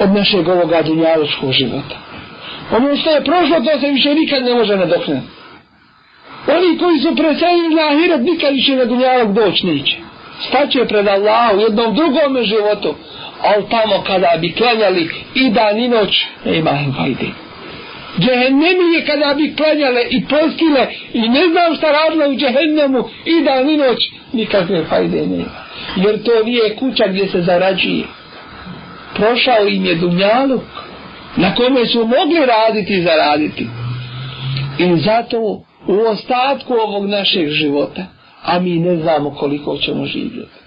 Od 0.00 0.10
našeg 0.10 0.48
ovoga 0.48 0.82
dunjaločkog 0.82 1.52
života. 1.52 1.96
Ono 2.76 2.96
što 2.96 3.10
je 3.10 3.24
prošlo 3.24 3.60
to 3.60 3.80
se 3.80 3.86
više 3.86 4.14
nikad 4.14 4.42
ne 4.44 4.54
može 4.54 4.76
nadoknati 4.76 5.26
oni 6.46 6.78
koji 6.78 6.98
su 6.98 7.16
preselili 7.16 7.74
na 7.74 7.82
ahiret 7.82 8.20
nikad 8.20 8.52
više 8.52 8.76
na 8.76 8.84
dunjalog 8.84 9.32
doći 9.32 9.66
neće 9.66 9.96
staće 10.48 10.84
pred 10.88 11.08
Allahom? 11.08 11.60
Jednom 11.60 11.94
drugom 11.94 12.44
životu. 12.44 12.94
Ali 13.42 13.64
tamo 13.70 14.02
kada 14.06 14.32
bi 14.40 14.52
klanjali 14.52 15.10
i 15.34 15.50
dan 15.50 15.78
i 15.78 15.88
noć 15.88 16.26
nema 16.44 16.70
im 16.70 16.92
fajde. 16.92 17.26
Džehennemije 18.18 19.06
kada 19.06 19.34
bi 19.34 19.56
klanjale 19.56 20.02
i 20.10 20.24
postile 20.24 20.86
i 21.12 21.28
ne 21.28 21.48
znam 21.48 21.76
šta 21.76 21.86
radile 21.92 22.28
u 22.28 22.36
džehennemu 22.36 23.08
i 23.24 23.42
dan 23.42 23.70
i 23.70 23.76
noć 23.76 24.10
nikakve 24.32 24.84
fajde 24.84 25.26
nema. 25.26 25.64
Jer 25.96 26.22
to 26.22 26.44
nije 26.44 26.76
kuća 26.76 27.04
gdje 27.06 27.28
se 27.28 27.42
zarađuje. 27.42 28.04
Prošao 29.14 29.68
im 29.68 29.84
je 29.84 29.94
dunjaluk 29.94 30.62
na 31.36 31.54
kome 31.54 31.86
su 31.86 31.98
mogli 31.98 32.46
raditi 32.46 32.94
i 32.94 33.02
zaraditi. 33.02 33.66
I 34.78 34.96
zato 34.96 35.38
u 35.86 36.00
ostatku 36.12 36.74
ovog 36.74 37.06
našeg 37.06 37.48
života 37.48 38.06
a 38.44 38.60
mi 38.60 38.78
ne 38.78 38.96
znamo 38.96 39.30
koliko 39.30 39.76
ćemo 39.76 40.06
živjeti. 40.06 40.64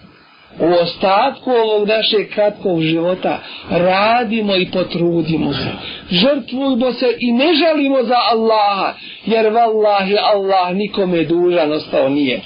U 0.59 0.65
ostatku 0.83 1.51
ovog 1.51 1.87
našeg 1.87 2.29
kratkog 2.29 2.81
života 2.81 3.39
radimo 3.69 4.55
i 4.55 4.71
potrudimo 4.71 5.53
se. 5.53 5.71
Žrtvujmo 6.09 6.93
se 6.93 7.15
i 7.19 7.31
ne 7.31 7.53
žalimo 7.55 8.03
za 8.03 8.17
Allaha 8.31 8.93
jer 9.25 9.53
vallahi 9.53 10.17
Allah 10.17 10.75
nikome 10.75 11.23
dužan 11.23 11.71
ostao 11.71 12.09
nije. 12.09 12.41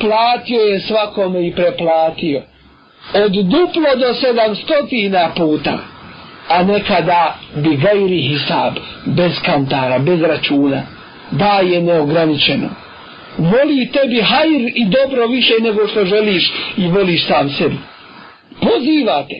Platio 0.00 0.60
je 0.60 0.80
svakome 0.80 1.46
i 1.46 1.54
preplatio. 1.54 2.42
Od 3.14 3.32
duplo 3.32 3.96
do 3.96 4.14
sedamstotina 4.14 5.30
puta 5.36 5.78
a 6.48 6.62
nekada 6.62 7.34
bi 7.56 7.76
gajri 7.76 8.22
hisab 8.22 8.74
bez 9.06 9.32
kantara, 9.44 9.98
bez 9.98 10.20
računa 10.20 10.82
daje 11.30 11.82
neograničeno 11.82 12.68
voli 13.38 13.90
tebi 13.92 14.20
hajr 14.20 14.72
i 14.74 14.84
dobro 14.84 15.26
više 15.26 15.54
nego 15.60 15.88
što 15.88 16.04
želiš 16.04 16.52
i 16.76 16.88
voliš 16.88 17.26
sam 17.26 17.50
sebi. 17.50 17.76
Pozivate. 18.60 19.34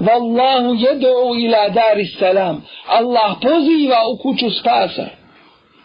Wallahu 0.00 0.74
jedu 0.78 1.44
ila 1.44 1.68
dari 1.68 2.06
salam. 2.06 2.64
Allah 2.86 3.36
poziva 3.42 3.98
u 4.12 4.16
kuću 4.22 4.50
spasa. 4.50 5.06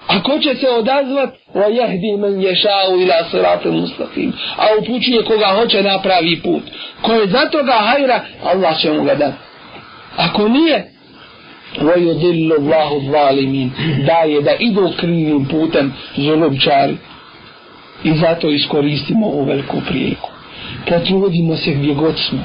A 0.07 0.23
ko 0.23 0.39
će 0.39 0.55
se 0.55 0.69
odazvat? 0.69 1.29
Wa 1.53 1.67
jehdi 1.69 2.17
men 2.17 2.41
ješao 2.41 2.95
ila 3.01 3.15
siratu 3.31 3.71
mustaqim. 3.71 4.31
A 4.57 4.65
upućuje 4.81 5.23
koga 5.23 5.47
hoće 5.47 5.83
napravi 5.83 6.41
put. 6.41 6.63
Ko 7.01 7.13
je 7.13 7.27
za 7.27 7.49
toga 7.51 7.73
hajra, 7.73 8.25
Allah 8.43 8.81
će 8.81 8.91
mu 8.91 9.03
ga 9.03 9.15
dati. 9.15 9.37
Ako 10.17 10.47
nije, 10.47 10.91
wa 11.77 11.97
yudillu 11.97 12.53
Allahu 12.59 13.11
zalimin. 13.11 13.71
Daje 14.05 14.41
da 14.41 14.51
idu 14.59 14.89
krivim 14.97 15.45
putem 15.45 15.93
zulubčari. 16.15 16.97
I 18.03 18.13
zato 18.13 18.49
iskoristimo 18.49 19.27
ovu 19.27 19.43
veliku 19.43 19.77
priliku. 19.89 20.29
Potrudimo 20.89 21.55
se 21.55 21.71
gdje 21.71 21.93
god 21.93 22.17
smo. 22.17 22.39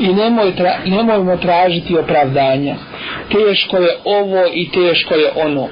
I 0.00 0.08
nemoj 0.08 0.56
tra, 0.56 0.78
nemojmo 0.86 1.36
tražiti 1.36 1.96
opravdanja. 1.96 2.76
Teško 3.32 3.76
je 3.76 3.96
ovo 4.04 4.42
i 4.54 4.68
teško 4.70 5.14
je 5.14 5.30
ono. 5.36 5.68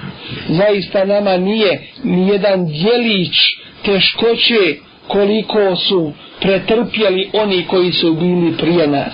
Zaista 0.48 1.04
nama 1.04 1.36
nije 1.36 1.82
ni 2.04 2.28
jedan 2.28 2.66
djelić 2.66 3.36
teškoće 3.84 4.76
koliko 5.08 5.76
su 5.76 6.12
pretrpjeli 6.40 7.30
oni 7.32 7.64
koji 7.68 7.92
su 7.92 8.14
bili 8.14 8.56
prije 8.58 8.86
nas. 8.86 9.12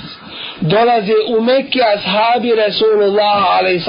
dolaze 0.61 1.13
u 1.39 1.43
Mekke 1.43 1.81
ashabi 1.97 2.53
Rasulullah 2.55 3.45
a.s 3.45 3.89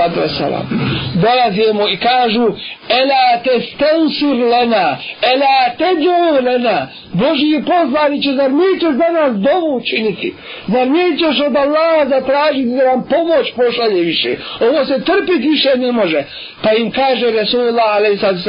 dolazimo 1.13 1.89
i 1.89 1.97
kažu 1.97 2.45
Ela 2.89 3.43
te 3.43 3.61
stensir 3.61 4.35
lena 4.53 4.97
Ela 5.33 5.75
te 5.77 5.89
džu 6.01 6.45
lena 6.45 6.87
Boži 7.13 7.61
poslaniće 7.65 8.33
zar 8.33 8.51
nećeš 8.51 8.93
za 9.01 9.09
nas 9.13 9.35
dovu 9.35 9.75
učiniti? 9.75 10.33
Zar 10.67 10.87
nećeš 10.87 11.41
od 11.47 11.55
Allaha 11.55 12.05
zatražiti 12.09 12.69
da 12.69 12.83
nam 12.83 13.07
pomoć 13.09 13.45
pošalje 13.55 14.01
više? 14.01 14.35
Ovo 14.61 14.85
se 14.85 15.03
trpiti 15.05 15.49
više 15.49 15.77
ne 15.77 15.91
može. 15.91 16.23
Pa 16.63 16.73
im 16.73 16.91
kaže 16.91 17.31
Rasulullah 17.31 17.95
a.s. 17.95 18.45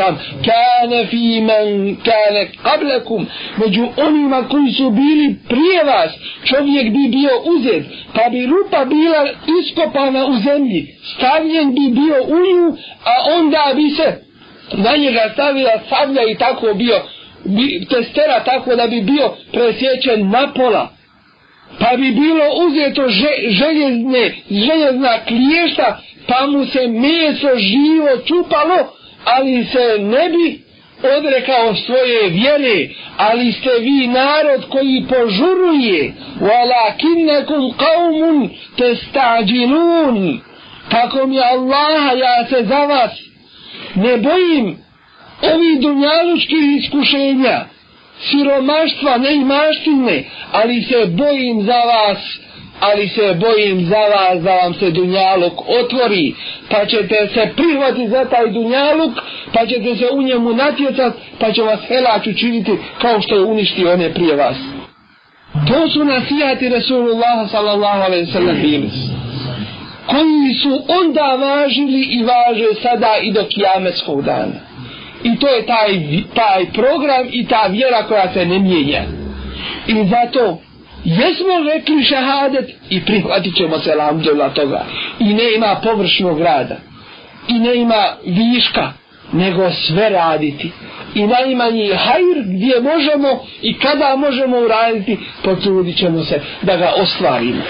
kane 0.48 1.06
fi 1.06 1.40
men 1.40 1.96
kane 1.96 2.48
kablekum 2.62 3.26
među 3.56 3.88
onima 3.96 4.48
koji 4.48 4.72
su 4.72 4.90
bili 4.90 5.36
prije 5.48 5.84
vas 5.84 6.12
čovjek 6.44 6.84
bi 6.84 7.08
bio 7.08 7.30
uzet 7.56 7.84
pa 8.14 8.28
bi 8.28 8.46
rupa 8.46 8.84
bila 8.84 9.28
iskopana 9.60 10.26
u 10.26 10.34
zemlji 10.36 10.93
stavljen 11.14 11.74
bi 11.74 12.00
bio 12.00 12.22
u 12.22 12.38
nju 12.38 12.76
a 13.04 13.32
onda 13.36 13.72
bi 13.74 13.90
se 13.90 14.24
na 14.72 14.96
njega 14.96 15.30
stavila 15.32 15.72
sablja 15.88 16.22
i 16.30 16.34
tako 16.34 16.74
bio 16.74 17.00
bi, 17.44 17.86
testera 17.90 18.44
tako 18.44 18.76
da 18.76 18.86
bi 18.86 19.00
bio 19.00 19.34
presječen 19.52 20.30
na 20.30 20.52
pola 20.54 20.88
pa 21.78 21.96
bi 21.96 22.10
bilo 22.10 22.44
uzeto 22.66 23.08
željezne 23.48 24.34
željezna 24.50 25.18
kliješta 25.26 26.00
pa 26.28 26.46
mu 26.46 26.66
se 26.66 26.88
meso 26.88 27.58
živo 27.58 28.08
čupalo 28.26 28.94
ali 29.24 29.64
se 29.64 29.98
ne 29.98 30.28
bi 30.28 30.64
odrekao 31.18 31.74
svoje 31.74 32.28
vjere, 32.28 32.88
ali 33.16 33.52
ste 33.52 33.78
vi 33.80 34.06
narod 34.06 34.64
koji 34.68 35.04
požuruje, 35.08 36.12
walakinnekum 36.40 37.72
qaumun 37.76 38.48
tastajilun. 38.78 40.40
Tako 40.88 41.26
mi 41.26 41.38
Allaha, 41.40 42.12
ja 42.12 42.46
se 42.48 42.64
za 42.64 42.84
vas 42.84 43.10
ne 43.94 44.16
bojim 44.16 44.76
ovi 45.54 45.78
dunjalučki 45.80 46.56
iskušenja, 46.78 47.64
siromaštva, 48.30 49.16
neimaštine, 49.18 50.24
ali 50.52 50.82
se 50.82 51.06
bojim 51.06 51.62
za 51.62 51.78
vas 51.78 52.18
ali 52.80 53.08
se 53.08 53.34
bojim 53.34 53.86
za 53.86 53.98
vas 53.98 54.42
da 54.42 54.54
vam 54.54 54.74
se 54.74 54.90
dunjaluk 54.90 55.52
otvori, 55.68 56.34
pa 56.70 56.86
ćete 56.86 57.28
se 57.34 57.52
prihvati 57.56 58.08
za 58.08 58.24
taj 58.24 58.50
dunjaluk, 58.50 59.12
pa 59.52 59.66
ćete 59.66 59.96
se 59.96 60.08
u 60.12 60.22
njemu 60.22 60.52
natjecat, 60.52 61.14
pa 61.38 61.52
će 61.52 61.62
vas 61.62 61.80
helać 61.88 62.26
učiniti 62.26 62.72
kao 63.00 63.20
što 63.20 63.34
je 63.34 63.44
uništio 63.44 63.92
one 63.92 64.14
prije 64.14 64.36
vas. 64.36 64.56
To 65.68 65.88
su 65.88 66.04
nasijati 66.04 66.68
Rasulullah 66.68 67.50
sallallahu 67.50 68.02
alaihi 68.02 68.32
sallam 68.32 68.56
bili 68.62 68.90
koji 70.06 70.54
su 70.62 70.82
onda 71.02 71.34
važili 71.34 72.00
i 72.00 72.22
važe 72.22 72.80
sada 72.82 73.16
i 73.22 73.32
do 73.32 73.44
kijameskog 73.48 74.22
dana. 74.22 74.60
I 75.22 75.38
to 75.38 75.48
je 75.48 75.66
taj, 75.66 76.00
taj 76.34 76.72
program 76.72 77.26
i 77.30 77.46
ta 77.46 77.66
vjera 77.70 78.02
koja 78.08 78.32
se 78.32 78.46
ne 78.46 78.58
mijenja. 78.58 79.02
I 79.86 79.94
zato 80.08 80.58
jesmo 81.04 81.72
rekli 81.74 82.04
šahadet 82.04 82.70
i 82.90 83.04
prihvatit 83.04 83.56
ćemo 83.56 83.78
se 83.78 83.94
lamdjela 83.94 84.48
toga 84.48 84.84
i 85.18 85.24
ne 85.24 85.54
ima 85.56 85.80
površnog 85.82 86.40
rada 86.40 86.76
i 87.48 87.52
ne 87.52 87.74
ima 87.74 88.04
viška 88.26 88.92
nego 89.32 89.70
sve 89.70 90.08
raditi 90.08 90.70
i 91.14 91.26
najmanji 91.26 91.92
hajr 91.92 92.42
gdje 92.44 92.80
možemo 92.80 93.28
i 93.62 93.78
kada 93.78 94.16
možemo 94.16 94.58
uraditi 94.58 95.18
potrudit 95.42 95.98
ćemo 95.98 96.24
se 96.24 96.40
da 96.62 96.76
ga 96.76 96.92
ostvarimo 96.96 97.62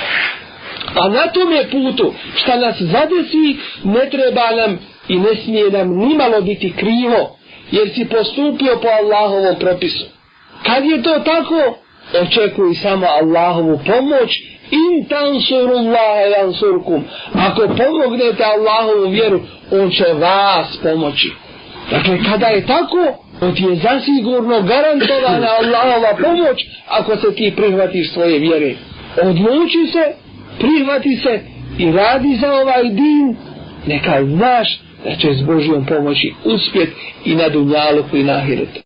a 0.94 1.08
na 1.08 1.26
tom 1.32 1.52
je 1.52 1.70
putu 1.70 2.14
šta 2.36 2.56
nas 2.56 2.76
zadesi 2.80 3.56
ne 3.84 4.10
treba 4.10 4.50
nam 4.56 4.78
i 5.08 5.18
ne 5.18 5.36
smije 5.44 5.70
nam 5.70 5.88
nimalo 5.88 6.40
biti 6.40 6.72
krivo 6.72 7.36
jer 7.70 7.90
si 7.94 8.04
postupio 8.04 8.78
po 8.82 8.88
Allahovom 8.88 9.56
propisu. 9.60 10.04
Kad 10.66 10.84
je 10.84 11.02
to 11.02 11.18
tako 11.18 11.78
očekuj 12.22 12.74
samo 12.74 13.06
Allahovu 13.06 13.80
pomoć 13.86 14.30
in 14.70 15.04
tansurullaha 15.08 16.24
jansurkum 16.38 17.04
ako 17.34 17.60
pomognete 17.60 18.44
Allahovu 18.44 19.10
vjeru 19.10 19.40
on 19.72 19.90
će 19.90 20.04
vas 20.12 20.78
pomoći. 20.82 21.32
Dakle 21.90 22.18
kada 22.30 22.46
je 22.46 22.66
tako 22.66 23.18
on 23.40 23.54
ti 23.54 23.62
je 23.62 23.76
zasigurno 23.76 24.62
garantovana 24.62 25.48
Allahova 25.58 26.16
pomoć 26.22 26.64
ako 26.88 27.16
se 27.16 27.34
ti 27.34 27.52
prihvatiš 27.56 28.12
svoje 28.12 28.38
vjere. 28.38 28.74
Odluči 29.22 29.86
se 29.92 30.23
prihvati 30.58 31.16
se 31.16 31.40
i 31.78 31.92
radi 31.92 32.36
za 32.40 32.52
ovaj 32.52 32.82
din. 32.82 33.36
Neka 33.86 34.24
znaš 34.24 34.80
da 35.04 35.16
će 35.16 35.34
s 35.34 35.42
Božijom 35.42 35.86
pomoći 35.86 36.32
uspjet 36.44 36.88
i 37.24 37.34
na 37.34 37.48
dunjalu 37.48 38.04
i 38.12 38.22
na 38.22 38.32
ahiretu. 38.32 38.80